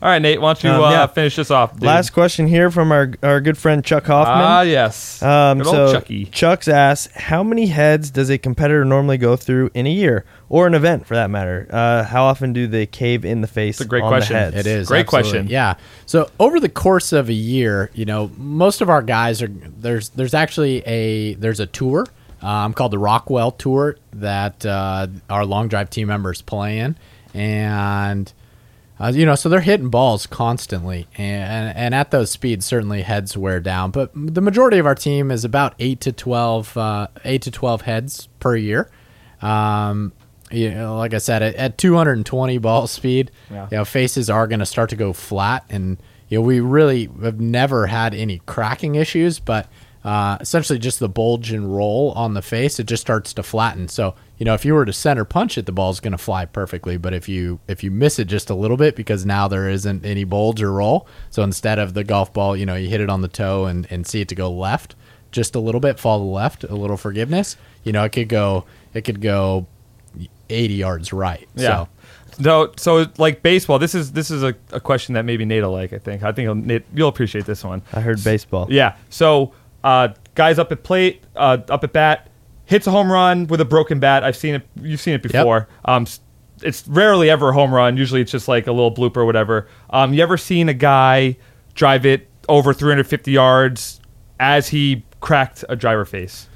All 0.00 0.08
right, 0.08 0.22
Nate, 0.22 0.40
why 0.40 0.52
don't 0.52 0.62
you 0.62 0.70
Um, 0.70 0.82
uh, 0.94 1.06
finish 1.08 1.34
this 1.34 1.50
off? 1.50 1.72
dude? 1.74 1.82
Last 1.82 2.10
question 2.10 2.46
here 2.46 2.70
from 2.70 2.92
our 2.92 3.10
our 3.20 3.40
good 3.40 3.58
friend 3.58 3.84
Chuck 3.84 4.06
Hoffman. 4.06 4.36
Ah, 4.44 4.60
yes. 4.60 5.20
Um, 5.22 5.58
Good 5.58 5.66
old 5.66 5.74
so 5.76 5.92
Chucky. 5.92 6.26
Chuck's 6.26 6.68
asked, 6.68 7.10
how 7.16 7.42
many 7.42 7.66
heads 7.66 8.10
does 8.10 8.30
a 8.30 8.38
competitor 8.38 8.84
normally 8.84 9.18
go 9.18 9.34
through 9.34 9.70
in 9.74 9.88
a 9.88 9.90
year, 9.90 10.24
or 10.48 10.68
an 10.68 10.74
event 10.74 11.04
for 11.04 11.16
that 11.16 11.30
matter? 11.30 11.66
Uh, 11.68 12.04
how 12.04 12.22
often 12.24 12.52
do 12.52 12.68
they 12.68 12.86
cave 12.86 13.24
in 13.24 13.40
the 13.40 13.48
face? 13.48 13.80
It's 13.80 13.86
a 13.86 13.88
great 13.88 14.04
on 14.04 14.10
question. 14.10 14.34
The 14.34 14.40
heads? 14.40 14.56
It 14.56 14.66
is 14.66 14.86
Great 14.86 15.00
absolutely. 15.00 15.30
question. 15.30 15.46
Yeah. 15.48 15.74
So 16.06 16.30
over 16.38 16.60
the 16.60 16.68
course 16.68 17.12
of 17.12 17.28
a 17.28 17.32
year, 17.34 17.90
you 17.92 18.04
know, 18.04 18.30
most 18.36 18.80
of 18.80 18.88
our 18.88 19.02
guys 19.02 19.42
are 19.42 19.48
there's 19.48 20.10
there's 20.10 20.32
actually 20.34 20.78
a 20.86 21.34
there's 21.34 21.58
a 21.58 21.66
tour 21.66 22.06
um, 22.40 22.72
called 22.72 22.92
the 22.92 22.98
Rockwell 23.00 23.50
Tour 23.50 23.96
that 24.12 24.64
uh, 24.64 25.08
our 25.28 25.44
long 25.44 25.66
drive 25.66 25.90
team 25.90 26.06
members 26.06 26.40
play 26.40 26.78
in, 26.78 26.96
and 27.34 28.32
uh, 29.00 29.12
you 29.14 29.24
know, 29.26 29.34
so 29.34 29.48
they're 29.48 29.60
hitting 29.60 29.90
balls 29.90 30.26
constantly, 30.26 31.06
and 31.16 31.76
and 31.76 31.94
at 31.94 32.10
those 32.10 32.30
speeds, 32.30 32.66
certainly 32.66 33.02
heads 33.02 33.36
wear 33.36 33.60
down. 33.60 33.90
But 33.90 34.10
the 34.14 34.40
majority 34.40 34.78
of 34.78 34.86
our 34.86 34.94
team 34.94 35.30
is 35.30 35.44
about 35.44 35.74
eight 35.78 36.00
to 36.02 36.12
twelve, 36.12 36.76
uh, 36.76 37.08
eight 37.24 37.42
to 37.42 37.50
twelve 37.50 37.82
heads 37.82 38.28
per 38.40 38.56
year. 38.56 38.90
Um, 39.40 40.12
you 40.50 40.70
know, 40.74 40.96
like 40.96 41.12
I 41.14 41.18
said, 41.18 41.42
at, 41.42 41.54
at 41.56 41.78
220 41.78 42.56
ball 42.58 42.86
speed, 42.86 43.30
Yeah. 43.50 43.68
you 43.70 43.76
know, 43.76 43.84
faces 43.84 44.30
are 44.30 44.46
going 44.46 44.60
to 44.60 44.66
start 44.66 44.88
to 44.90 44.96
go 44.96 45.12
flat, 45.12 45.64
and 45.68 45.98
you 46.28 46.38
know, 46.38 46.42
we 46.42 46.60
really 46.60 47.08
have 47.22 47.38
never 47.40 47.86
had 47.86 48.14
any 48.14 48.40
cracking 48.46 48.94
issues, 48.94 49.38
but 49.38 49.66
uh, 50.08 50.38
essentially 50.40 50.78
just 50.78 51.00
the 51.00 51.08
bulge 51.08 51.52
and 51.52 51.76
roll 51.76 52.12
on 52.12 52.32
the 52.32 52.40
face, 52.40 52.80
it 52.80 52.86
just 52.86 53.02
starts 53.02 53.34
to 53.34 53.42
flatten. 53.42 53.88
So, 53.88 54.14
you 54.38 54.46
know, 54.46 54.54
if 54.54 54.64
you 54.64 54.72
were 54.72 54.86
to 54.86 54.92
center 54.92 55.26
punch 55.26 55.58
it, 55.58 55.66
the 55.66 55.72
ball's 55.72 56.00
going 56.00 56.12
to 56.12 56.18
fly 56.18 56.46
perfectly. 56.46 56.96
But 56.96 57.12
if 57.12 57.28
you 57.28 57.60
if 57.68 57.84
you 57.84 57.90
miss 57.90 58.18
it 58.18 58.24
just 58.24 58.48
a 58.48 58.54
little 58.54 58.78
bit 58.78 58.96
because 58.96 59.26
now 59.26 59.48
there 59.48 59.68
isn't 59.68 60.06
any 60.06 60.24
bulge 60.24 60.62
or 60.62 60.72
roll, 60.72 61.06
so 61.28 61.42
instead 61.42 61.78
of 61.78 61.92
the 61.92 62.04
golf 62.04 62.32
ball, 62.32 62.56
you 62.56 62.64
know, 62.64 62.74
you 62.74 62.88
hit 62.88 63.02
it 63.02 63.10
on 63.10 63.20
the 63.20 63.28
toe 63.28 63.66
and, 63.66 63.86
and 63.90 64.06
see 64.06 64.22
it 64.22 64.28
to 64.28 64.34
go 64.34 64.50
left 64.50 64.94
just 65.30 65.54
a 65.54 65.60
little 65.60 65.80
bit, 65.80 66.00
fall 66.00 66.20
to 66.20 66.24
the 66.24 66.30
left, 66.30 66.64
a 66.64 66.74
little 66.74 66.96
forgiveness. 66.96 67.58
You 67.84 67.92
know, 67.92 68.02
it 68.04 68.12
could 68.12 68.30
go 68.30 68.64
it 68.94 69.02
could 69.02 69.20
go 69.20 69.66
80 70.48 70.72
yards 70.72 71.12
right. 71.12 71.46
Yeah. 71.54 71.84
So 71.84 71.88
No, 72.38 72.72
so 72.78 73.04
like 73.18 73.42
baseball. 73.42 73.78
This 73.78 73.94
is 73.94 74.12
this 74.12 74.30
is 74.30 74.42
a, 74.42 74.54
a 74.72 74.80
question 74.80 75.16
that 75.16 75.26
maybe 75.26 75.44
Nate 75.44 75.64
will 75.64 75.72
like. 75.72 75.92
I 75.92 75.98
think. 75.98 76.22
I 76.22 76.32
think 76.32 76.46
he'll, 76.46 76.54
Nate, 76.54 76.86
you'll 76.94 77.10
appreciate 77.10 77.44
this 77.44 77.62
one. 77.62 77.82
I 77.92 78.00
heard 78.00 78.24
baseball. 78.24 78.68
Yeah. 78.70 78.96
So 79.10 79.52
uh, 79.88 80.08
guys 80.34 80.58
up 80.58 80.70
at 80.72 80.82
plate, 80.82 81.22
uh, 81.36 81.58
up 81.70 81.82
at 81.84 81.92
bat, 81.92 82.28
hits 82.66 82.86
a 82.86 82.90
home 82.90 83.10
run 83.10 83.46
with 83.46 83.60
a 83.60 83.64
broken 83.64 83.98
bat. 84.00 84.22
I've 84.24 84.36
seen 84.36 84.54
it. 84.56 84.62
You've 84.82 85.00
seen 85.00 85.14
it 85.14 85.22
before. 85.22 85.68
Um, 85.84 86.06
it's 86.62 86.86
rarely 86.88 87.30
ever 87.30 87.50
a 87.50 87.52
home 87.52 87.72
run. 87.72 87.96
Usually 87.96 88.20
it's 88.20 88.32
just 88.32 88.48
like 88.48 88.66
a 88.66 88.72
little 88.72 88.92
blooper 88.94 89.18
or 89.18 89.24
whatever. 89.24 89.68
Um, 89.90 90.12
you 90.12 90.22
ever 90.22 90.36
seen 90.36 90.68
a 90.68 90.74
guy 90.74 91.36
drive 91.74 92.04
it 92.04 92.28
over 92.48 92.74
350 92.74 93.30
yards 93.30 94.00
as 94.40 94.68
he 94.68 95.04
cracked 95.20 95.64
a 95.68 95.76
driver 95.76 96.04
face? 96.04 96.48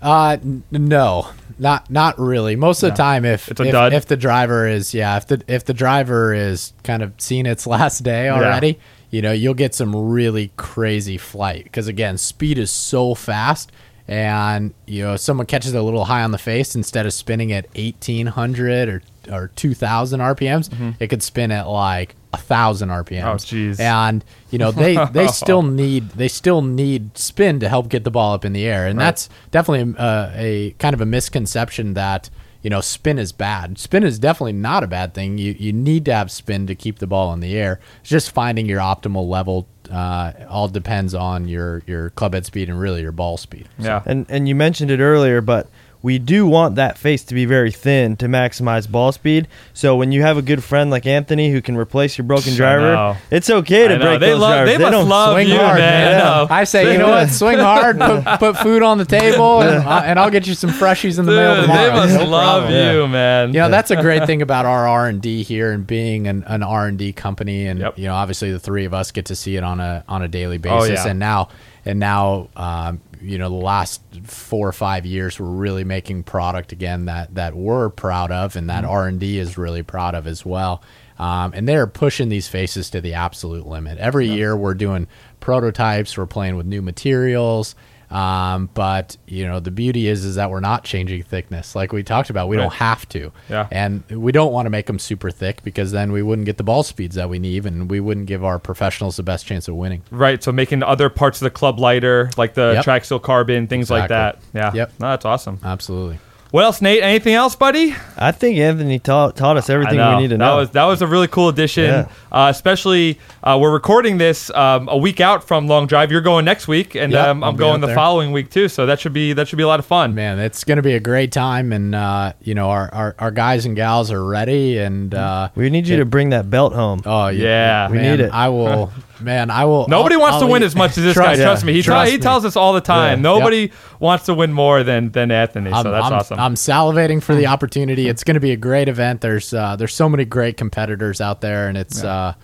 Uh, 0.00 0.36
n- 0.42 0.62
no, 0.70 1.28
not 1.58 1.90
not 1.90 2.16
really. 2.20 2.54
Most 2.54 2.82
of 2.84 2.90
the 2.90 2.96
time, 2.96 3.24
if 3.24 3.48
It's 3.50 3.58
a 3.60 3.64
if, 3.64 3.72
dud? 3.72 3.92
if 3.92 4.06
the 4.06 4.16
driver 4.16 4.68
is 4.68 4.94
yeah, 4.94 5.16
if 5.16 5.26
the 5.26 5.42
if 5.48 5.64
the 5.64 5.74
driver 5.74 6.32
is 6.32 6.72
kind 6.84 7.02
of 7.02 7.12
seen 7.18 7.46
its 7.46 7.66
last 7.76 8.04
day 8.04 8.28
already, 8.28 8.78
you 9.10 9.22
know, 9.22 9.32
you'll 9.32 9.54
get 9.54 9.74
some 9.74 9.94
really 9.94 10.52
crazy 10.56 11.16
flight 11.16 11.64
because 11.64 11.88
again, 11.88 12.18
speed 12.18 12.58
is 12.58 12.70
so 12.70 13.14
fast, 13.14 13.72
and 14.06 14.74
you 14.86 15.04
know, 15.04 15.16
someone 15.16 15.46
catches 15.46 15.74
it 15.74 15.78
a 15.78 15.82
little 15.82 16.04
high 16.04 16.22
on 16.22 16.30
the 16.30 16.38
face 16.38 16.74
instead 16.74 17.06
of 17.06 17.12
spinning 17.12 17.52
at 17.52 17.66
eighteen 17.74 18.26
hundred 18.26 18.88
or 18.88 19.02
or 19.30 19.48
two 19.48 19.74
thousand 19.74 20.20
RPMs, 20.20 20.94
it 21.00 21.08
could 21.08 21.22
spin 21.22 21.50
at 21.50 21.66
like 21.68 22.16
a 22.32 22.38
thousand 22.38 22.90
RPMs. 22.90 23.22
Mm-hmm. 23.22 23.28
Oh, 23.28 23.34
jeez. 23.34 23.80
And 23.80 24.24
you 24.50 24.58
know 24.58 24.70
they 24.70 24.96
they 25.12 25.26
still 25.28 25.62
need 25.62 26.10
they 26.10 26.28
still 26.28 26.62
need 26.62 27.16
spin 27.16 27.60
to 27.60 27.68
help 27.68 27.88
get 27.88 28.04
the 28.04 28.10
ball 28.10 28.34
up 28.34 28.44
in 28.44 28.52
the 28.52 28.66
air, 28.66 28.86
and 28.86 28.98
that's 28.98 29.28
definitely 29.50 29.94
uh, 29.98 30.30
a 30.34 30.74
kind 30.78 30.94
of 30.94 31.00
a 31.00 31.06
misconception 31.06 31.94
that 31.94 32.30
you 32.62 32.70
know 32.70 32.80
spin 32.80 33.18
is 33.18 33.32
bad. 33.32 33.78
Spin 33.78 34.04
is 34.04 34.18
definitely 34.18 34.52
not 34.52 34.82
a 34.82 34.86
bad 34.86 35.14
thing. 35.14 35.38
You 35.38 35.54
you 35.58 35.72
need 35.72 36.04
to 36.06 36.14
have 36.14 36.30
spin 36.30 36.66
to 36.66 36.74
keep 36.74 36.98
the 36.98 37.06
ball 37.06 37.32
in 37.32 37.40
the 37.40 37.56
air. 37.56 37.80
It's 38.00 38.10
just 38.10 38.30
finding 38.30 38.66
your 38.66 38.80
optimal 38.80 39.28
level 39.28 39.68
uh, 39.90 40.32
all 40.48 40.68
depends 40.68 41.14
on 41.14 41.48
your 41.48 41.82
your 41.86 42.10
club 42.10 42.34
head 42.34 42.46
speed 42.46 42.68
and 42.68 42.78
really 42.78 43.02
your 43.02 43.12
ball 43.12 43.36
speed. 43.36 43.68
Yeah. 43.78 44.02
And 44.06 44.26
and 44.28 44.48
you 44.48 44.54
mentioned 44.54 44.90
it 44.90 45.00
earlier, 45.00 45.40
but 45.40 45.68
we 46.00 46.18
do 46.20 46.46
want 46.46 46.76
that 46.76 46.96
face 46.96 47.24
to 47.24 47.34
be 47.34 47.44
very 47.44 47.72
thin 47.72 48.16
to 48.18 48.26
maximize 48.26 48.88
ball 48.88 49.10
speed. 49.10 49.48
So 49.74 49.96
when 49.96 50.12
you 50.12 50.22
have 50.22 50.36
a 50.38 50.42
good 50.42 50.62
friend 50.62 50.90
like 50.90 51.06
Anthony 51.06 51.50
who 51.50 51.60
can 51.60 51.76
replace 51.76 52.16
your 52.16 52.24
broken 52.24 52.54
driver, 52.54 53.18
it's 53.32 53.50
okay 53.50 53.88
to 53.88 53.98
know. 53.98 54.04
break 54.04 54.20
They 54.20 54.30
those 54.30 54.40
love- 54.40 54.50
drivers. 54.52 54.70
they 54.70 54.78
must 54.78 54.92
don't 54.92 55.08
love 55.08 55.32
Swing 55.34 55.48
you, 55.48 55.56
hard, 55.58 55.78
man. 55.78 56.12
man. 56.12 56.18
No. 56.18 56.46
I 56.50 56.62
say, 56.64 56.92
you 56.92 56.98
know 56.98 57.08
what? 57.08 57.30
Swing 57.30 57.58
hard, 57.58 57.98
put, 57.98 58.24
put 58.38 58.56
food 58.58 58.82
on 58.82 58.98
the 58.98 59.04
table, 59.04 59.60
and, 59.62 59.82
I- 59.82 60.06
and 60.06 60.18
I'll 60.20 60.30
get 60.30 60.46
you 60.46 60.54
some 60.54 60.70
freshies 60.70 61.18
in 61.18 61.26
the 61.26 61.32
mail 61.32 61.62
tomorrow. 61.62 61.82
they 61.82 61.90
must 61.92 62.14
No 62.14 62.24
love 62.26 62.62
problem. 62.68 62.94
you, 62.96 63.08
man. 63.08 63.48
You 63.52 63.60
know, 63.60 63.68
that's 63.70 63.90
a 63.90 63.96
great 64.00 64.24
thing 64.24 64.40
about 64.40 64.66
our 64.66 64.86
R 64.86 65.08
and 65.08 65.20
D 65.20 65.42
here 65.42 65.72
and 65.72 65.84
being 65.86 66.28
an, 66.28 66.44
an 66.46 66.62
R 66.62 66.86
and 66.86 66.96
D 66.96 67.12
company, 67.12 67.66
and 67.66 67.80
Yep. 67.80 67.98
you 67.98 68.04
know, 68.06 68.14
obviously 68.14 68.52
the 68.52 68.60
three 68.60 68.84
of 68.84 68.94
us 68.94 69.10
get 69.10 69.26
to 69.26 69.34
see 69.36 69.56
it 69.56 69.64
on 69.64 69.80
a 69.80 70.04
on 70.08 70.22
a 70.22 70.28
daily 70.28 70.56
Oh, 70.58 70.80
basis, 70.80 71.04
yeah. 71.04 71.10
and 71.10 71.18
now 71.18 71.48
and 71.84 71.98
now, 71.98 72.48
um, 72.56 73.00
you 73.20 73.38
know, 73.38 73.48
the 73.48 73.54
last 73.56 74.02
four 74.24 74.68
or 74.68 74.72
five 74.72 75.04
years, 75.06 75.38
we're 75.38 75.46
really 75.46 75.84
making 75.84 76.22
product 76.24 76.72
again 76.72 77.06
that 77.06 77.34
that 77.34 77.54
we're 77.54 77.88
proud 77.90 78.30
of, 78.32 78.56
and 78.56 78.68
Mm-hmm. 78.68 78.82
that 78.82 78.88
R 78.88 79.06
and 79.08 79.20
D 79.20 79.38
is 79.38 79.58
really 79.58 79.82
proud 79.82 80.14
of 80.14 80.26
as 80.26 80.44
well. 80.44 80.82
Um, 81.18 81.52
and 81.54 81.68
they're 81.68 81.86
pushing 81.88 82.28
these 82.28 82.46
faces 82.46 82.90
to 82.90 83.00
the 83.00 83.14
absolute 83.14 83.66
limit. 83.66 83.98
Every 83.98 84.28
year, 84.28 84.56
we're 84.56 84.74
doing 84.74 85.08
prototypes. 85.40 86.16
We're 86.16 86.26
playing 86.26 86.56
with 86.56 86.66
new 86.66 86.80
materials. 86.82 87.74
Um, 88.10 88.70
but 88.72 89.16
you 89.26 89.46
know 89.46 89.60
the 89.60 89.70
beauty 89.70 90.08
is 90.08 90.24
is 90.24 90.36
that 90.36 90.50
we're 90.50 90.60
not 90.60 90.82
changing 90.84 91.22
thickness 91.24 91.74
like 91.76 91.92
we 91.92 92.02
talked 92.02 92.30
about. 92.30 92.48
We 92.48 92.56
Right. 92.56 92.62
don't 92.62 92.72
have 92.74 93.08
to, 93.10 93.32
Yeah. 93.50 93.66
and 93.70 94.02
we 94.10 94.32
don't 94.32 94.52
want 94.52 94.66
to 94.66 94.70
make 94.70 94.86
them 94.86 94.98
super 94.98 95.30
thick 95.30 95.62
because 95.62 95.92
then 95.92 96.10
we 96.12 96.22
wouldn't 96.22 96.46
get 96.46 96.56
the 96.56 96.62
ball 96.64 96.82
speeds 96.82 97.16
that 97.16 97.28
we 97.28 97.38
need, 97.38 97.66
and 97.66 97.90
we 97.90 98.00
wouldn't 98.00 98.26
give 98.26 98.42
our 98.44 98.58
professionals 98.58 99.16
the 99.16 99.22
best 99.22 99.44
chance 99.46 99.68
of 99.68 99.74
winning. 99.74 100.02
Right, 100.10 100.42
so 100.42 100.52
making 100.52 100.82
other 100.82 101.08
parts 101.10 101.40
of 101.40 101.44
the 101.44 101.50
club 101.50 101.78
lighter, 101.78 102.30
like 102.38 102.54
the 102.54 102.72
Yep. 102.76 102.84
triaxial 102.84 103.20
carbon, 103.22 103.66
things 103.66 103.90
like 103.90 104.08
that. 104.08 104.38
Yeah. 104.54 104.72
Yep. 104.74 104.92
No, 105.00 105.10
that's 105.10 105.24
awesome. 105.26 105.58
Absolutely. 105.62 106.18
What 106.50 106.64
else, 106.64 106.80
Nate? 106.80 107.02
Anything 107.02 107.34
else, 107.34 107.54
buddy? 107.54 107.94
I 108.16 108.32
think 108.32 108.56
Anthony 108.58 108.98
taught, 108.98 109.36
taught 109.36 109.58
us 109.58 109.68
everything 109.68 109.98
we 109.98 110.16
need 110.22 110.28
to 110.28 110.36
that 110.36 110.38
know. 110.38 110.56
was 110.56 110.70
that 110.70 110.84
was 110.84 111.02
a 111.02 111.06
really 111.06 111.28
cool 111.28 111.50
addition. 111.50 111.84
Yeah. 111.84 112.08
Uh, 112.32 112.48
especially 112.50 113.18
uh, 113.44 113.58
we're 113.60 113.70
recording 113.72 114.16
this 114.16 114.48
um, 114.50 114.88
a 114.88 114.96
week 114.96 115.20
out 115.20 115.44
from 115.46 115.66
Long 115.68 115.86
Drive. 115.86 116.10
You're 116.10 116.22
going 116.22 116.46
next 116.46 116.66
week, 116.66 116.94
and 116.94 117.12
Yep, 117.12 117.26
um, 117.26 117.44
I'll 117.44 117.50
I'm 117.50 117.56
going 117.56 117.82
the 117.82 117.88
there. 117.88 117.96
following 117.96 118.32
week 118.32 118.50
too. 118.50 118.68
So 118.68 118.86
that 118.86 118.98
should 118.98 119.12
be 119.12 119.34
that 119.34 119.46
should 119.46 119.56
be 119.58 119.62
a 119.62 119.66
lot 119.68 119.78
of 119.78 119.84
fun. 119.84 120.14
Man, 120.14 120.38
it's 120.38 120.64
going 120.64 120.76
to 120.76 120.82
be 120.82 120.94
a 120.94 121.00
great 121.00 121.32
time, 121.32 121.70
and 121.70 121.94
uh, 121.94 122.32
you 122.40 122.54
know 122.54 122.70
our, 122.70 122.88
our 122.94 123.14
our 123.18 123.30
guys 123.30 123.66
and 123.66 123.76
gals 123.76 124.10
are 124.10 124.24
ready, 124.24 124.78
and 124.78 125.14
uh, 125.14 125.50
we 125.54 125.68
need 125.68 125.86
you 125.86 125.98
to 125.98 126.06
bring 126.06 126.30
that 126.30 126.48
belt 126.48 126.72
home. 126.72 127.02
oh 127.04 127.28
Yeah. 127.28 127.90
We 127.90 127.98
man, 127.98 128.16
need 128.18 128.24
it. 128.24 128.32
I 128.32 128.48
will, 128.48 128.90
man. 129.20 129.50
I 129.50 129.64
will. 129.64 129.86
Nobody 129.88 130.14
I'll- 130.14 130.20
wants 130.22 130.34
I'll 130.34 130.40
to 130.40 130.46
win 130.46 130.62
eat- 130.62 130.66
as 130.66 130.76
much 130.76 130.96
as 130.98 131.04
this 131.04 131.16
guy. 131.16 131.24
Trust- 131.36 131.42
Trust 131.42 131.64
me. 131.64 131.72
He, 131.72 131.82
trust 131.82 132.10
he 132.10 132.16
me. 132.16 132.22
tells 132.22 132.44
us 132.44 132.56
all 132.56 132.72
the 132.72 132.80
time. 132.80 133.18
Yeah. 133.18 133.22
Nobody 133.22 133.72
wants 134.00 134.26
to 134.26 134.34
win 134.34 134.52
more 134.52 134.82
than 134.82 135.10
than 135.12 135.30
Anthony. 135.30 135.72
I'm, 135.72 135.82
so 135.82 135.90
that's 135.90 136.04
I'm- 136.04 136.12
awesome. 136.12 136.38
I'm 136.40 136.54
salivating 136.54 137.22
for 137.22 137.34
the 137.34 137.46
opportunity. 137.46 138.08
It's 138.08 138.24
going 138.24 138.34
to 138.34 138.40
be 138.40 138.52
a 138.52 138.56
great 138.56 138.88
event. 138.88 139.20
There's 139.20 139.52
uh, 139.52 139.76
there's 139.76 139.94
so 139.94 140.08
many 140.08 140.24
great 140.24 140.56
competitors 140.56 141.20
out 141.20 141.40
there, 141.40 141.68
and 141.68 141.76
it's 141.78 142.02
uh, 142.04 142.34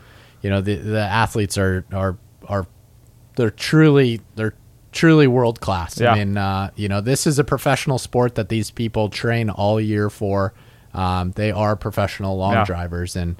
you 0.42 0.50
know 0.50 0.60
the 0.60 0.76
the 0.76 1.00
athletes 1.00 1.56
are 1.58 1.84
are 1.92 2.16
are 2.48 2.66
they're 3.36 3.50
truly 3.50 4.20
they're 4.36 4.54
truly 4.92 5.26
world 5.26 5.60
class. 5.60 5.98
Yeah. 6.00 6.12
I 6.12 6.18
mean, 6.18 6.36
uh, 6.36 6.70
you 6.76 6.88
know, 6.88 7.00
this 7.00 7.26
is 7.26 7.40
a 7.40 7.44
professional 7.44 7.98
sport 7.98 8.36
that 8.36 8.48
these 8.48 8.70
people 8.70 9.08
train 9.08 9.50
all 9.50 9.80
year 9.80 10.08
for. 10.08 10.54
Um, 10.92 11.32
they 11.32 11.50
are 11.50 11.74
professional 11.74 12.36
long 12.36 12.52
Yeah. 12.52 12.64
drivers, 12.64 13.16
and 13.16 13.34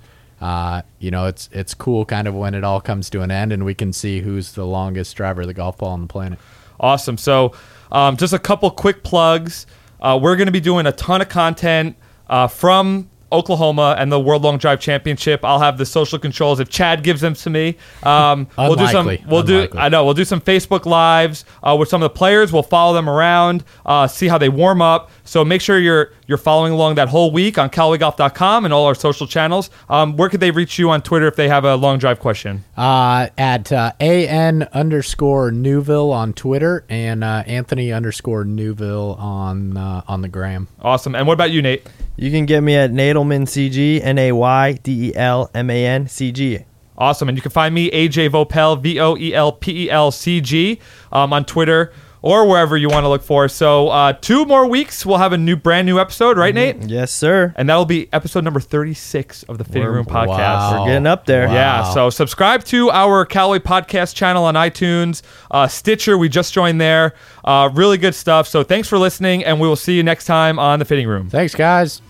uh, 0.45 0.83
you 0.99 1.11
know, 1.11 1.25
it's 1.25 1.49
it's 1.53 1.73
cool 1.73 2.05
kind 2.05 2.29
of 2.29 2.35
when 2.35 2.53
it 2.53 2.65
all 2.65 2.79
comes 2.79 3.09
to 3.09 3.23
an 3.23 3.31
end, 3.31 3.51
and 3.51 3.65
we 3.65 3.73
can 3.75 3.95
see 3.95 4.21
who's 4.21 4.53
the 4.53 4.67
longest 4.67 5.17
driver 5.17 5.41
of 5.41 5.47
the 5.47 5.55
golf 5.55 5.79
ball 5.79 5.93
on 5.93 6.03
the 6.03 6.07
planet. 6.07 6.39
Awesome. 6.79 7.17
So, 7.17 7.55
um, 7.91 8.19
just 8.19 8.35
a 8.35 8.39
couple 8.39 8.71
quick 8.71 9.05
plugs. 9.05 9.67
Uh, 10.03 10.19
we're 10.21 10.37
going 10.37 10.45
to 10.45 10.53
be 10.53 10.61
doing 10.61 10.85
a 10.85 10.93
ton 10.93 11.23
of 11.23 11.31
content 11.31 11.97
uh, 12.29 12.47
from 12.47 13.09
Oklahoma 13.33 13.97
and 13.99 14.11
the 14.11 14.21
World 14.21 14.43
Long 14.43 14.59
Drive 14.59 14.81
Championship. 14.81 15.45
I'll 15.45 15.61
have 15.61 15.79
the 15.79 15.87
social 15.87 16.19
controls 16.19 16.61
if 16.61 16.69
Chad 16.69 17.03
gives 17.03 17.21
them 17.21 17.35
to 17.35 17.51
me. 17.51 17.77
Um, 18.03 18.49
we'll 18.57 18.77
do 18.77 18.87
some. 18.89 19.07
We'll 19.07 19.41
Unlikely. 19.41 19.69
do. 19.69 19.79
I 19.79 19.89
know. 19.89 20.05
We'll 20.05 20.15
do 20.15 20.25
some 20.25 20.41
Facebook 20.41 20.87
lives 20.87 21.45
uh, 21.63 21.77
with 21.79 21.89
some 21.89 22.03
of 22.03 22.11
the 22.13 22.17
players. 22.17 22.53
We'll 22.53 22.63
follow 22.63 22.95
them 22.95 23.09
around, 23.09 23.65
uh, 23.85 24.07
see 24.07 24.29
how 24.29 24.39
they 24.39 24.49
warm 24.49 24.83
up. 24.83 25.11
So 25.25 25.45
make 25.45 25.61
sure 25.61 25.79
you're 25.79 26.13
you're 26.27 26.39
following 26.39 26.73
along 26.73 26.95
that 26.95 27.09
whole 27.09 27.31
week 27.31 27.59
on 27.59 27.69
CallawayGolf.com 27.71 28.65
and 28.65 28.73
all 28.73 28.87
our 28.87 28.95
social 28.95 29.27
channels. 29.27 29.71
Um, 29.89 30.17
where 30.17 30.29
could 30.29 30.41
they 30.41 30.51
reach 30.51 30.79
you 30.79 30.91
on 30.91 31.03
Twitter 31.03 31.27
if 31.27 31.37
they 31.37 31.49
have 31.49 31.65
a 31.65 31.77
long 31.77 31.99
drive 31.99 32.21
question? 32.21 32.65
Uh, 32.77 33.29
at 33.37 33.73
uh, 33.73 33.93
an 34.01 34.65
underscore 34.73 35.51
Newville 35.51 36.13
on 36.13 36.33
Twitter 36.33 36.85
and 36.89 37.23
uh, 37.25 37.43
Anthony 37.47 37.93
underscore 37.93 38.45
Newville 38.45 39.17
on 39.19 39.77
uh, 39.77 40.03
on 40.09 40.23
the 40.23 40.29
gram. 40.29 40.69
Awesome. 40.81 41.15
And 41.15 41.27
what 41.27 41.35
about 41.35 41.51
you, 41.51 41.63
Nate? 41.63 41.87
You 42.17 42.31
can 42.31 42.47
get 42.47 42.63
me 42.63 42.77
at 42.77 42.93
Nadelman 42.93 43.43
CG, 43.43 44.01
N 44.03 44.19
A 44.19 44.31
Y 44.33 44.73
D 44.75 45.09
E 45.09 45.17
L 45.17 45.51
M 45.53 45.69
A 45.69 45.87
N 45.87 46.07
C 46.07 46.31
G. 46.31 46.61
Awesome. 46.97 47.29
And 47.29 47.37
you 47.37 47.43
can 47.43 47.51
find 47.51 47.75
me, 47.75 47.91
AJ 47.91 48.31
Voelpel, 48.31 48.81
V 48.81 49.01
O 49.01 49.17
E 49.17 49.35
L 49.35 49.51
P 49.51 49.87
E 49.87 49.91
L 49.91 50.13
C 50.13 50.41
G, 50.41 50.79
um, 51.11 51.33
on 51.33 51.45
Twitter 51.45 51.93
or 52.27 52.49
wherever 52.49 52.75
you 52.75 52.89
want 52.89 53.05
to 53.05 53.09
look 53.11 53.23
for. 53.23 53.49
So, 53.49 53.91
uh, 53.91 54.15
two 54.15 54.47
more 54.47 54.67
weeks, 54.67 55.05
we'll 55.05 55.19
have 55.19 55.35
a 55.35 55.37
new, 55.37 55.57
brand 55.57 55.85
new 55.85 56.01
episode, 56.01 56.39
right, 56.39 56.55
Nate? 56.55 56.83
Yes, 56.85 57.13
sir. 57.13 57.53
And 57.55 57.69
that'll 57.69 57.85
be 57.85 58.09
episode 58.15 58.45
number 58.45 58.61
36 58.61 59.43
of 59.43 59.59
the 59.59 59.65
Fitting 59.65 59.83
We're- 59.83 59.97
Room 59.97 60.07
Podcast. 60.07 60.29
Wow. 60.29 60.81
We're 60.81 60.89
getting 60.89 61.07
up 61.07 61.27
there. 61.27 61.49
Wow. 61.49 61.53
Yeah, 61.55 61.93
so 61.93 62.09
subscribe 62.09 62.65
to 62.65 62.91
our 62.91 63.27
Callaway 63.27 63.59
Podcast 63.59 64.15
channel 64.15 64.45
on 64.47 64.55
iTunes, 64.55 65.21
uh, 65.51 65.69
Stitcher. 65.69 66.17
We 66.17 66.31
just 66.31 66.55
joined 66.55 66.81
there. 66.81 67.13
Uh, 67.45 67.69
really 67.75 67.99
good 67.99 68.15
stuff. 68.15 68.49
So 68.49 68.63
thanks 68.63 68.89
for 68.89 68.97
listening, 68.97 69.45
and 69.45 69.61
we 69.61 69.69
will 69.69 69.77
see 69.77 69.95
you 69.95 70.03
next 70.03 70.25
time 70.25 70.59
on 70.59 70.79
the 70.79 70.87
Fitting 70.87 71.07
Room. 71.07 71.29
Thanks, 71.29 71.55
guys. 71.55 72.01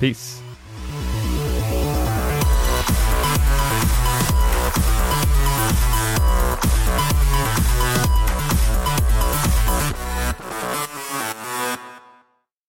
Peace. 0.00 0.43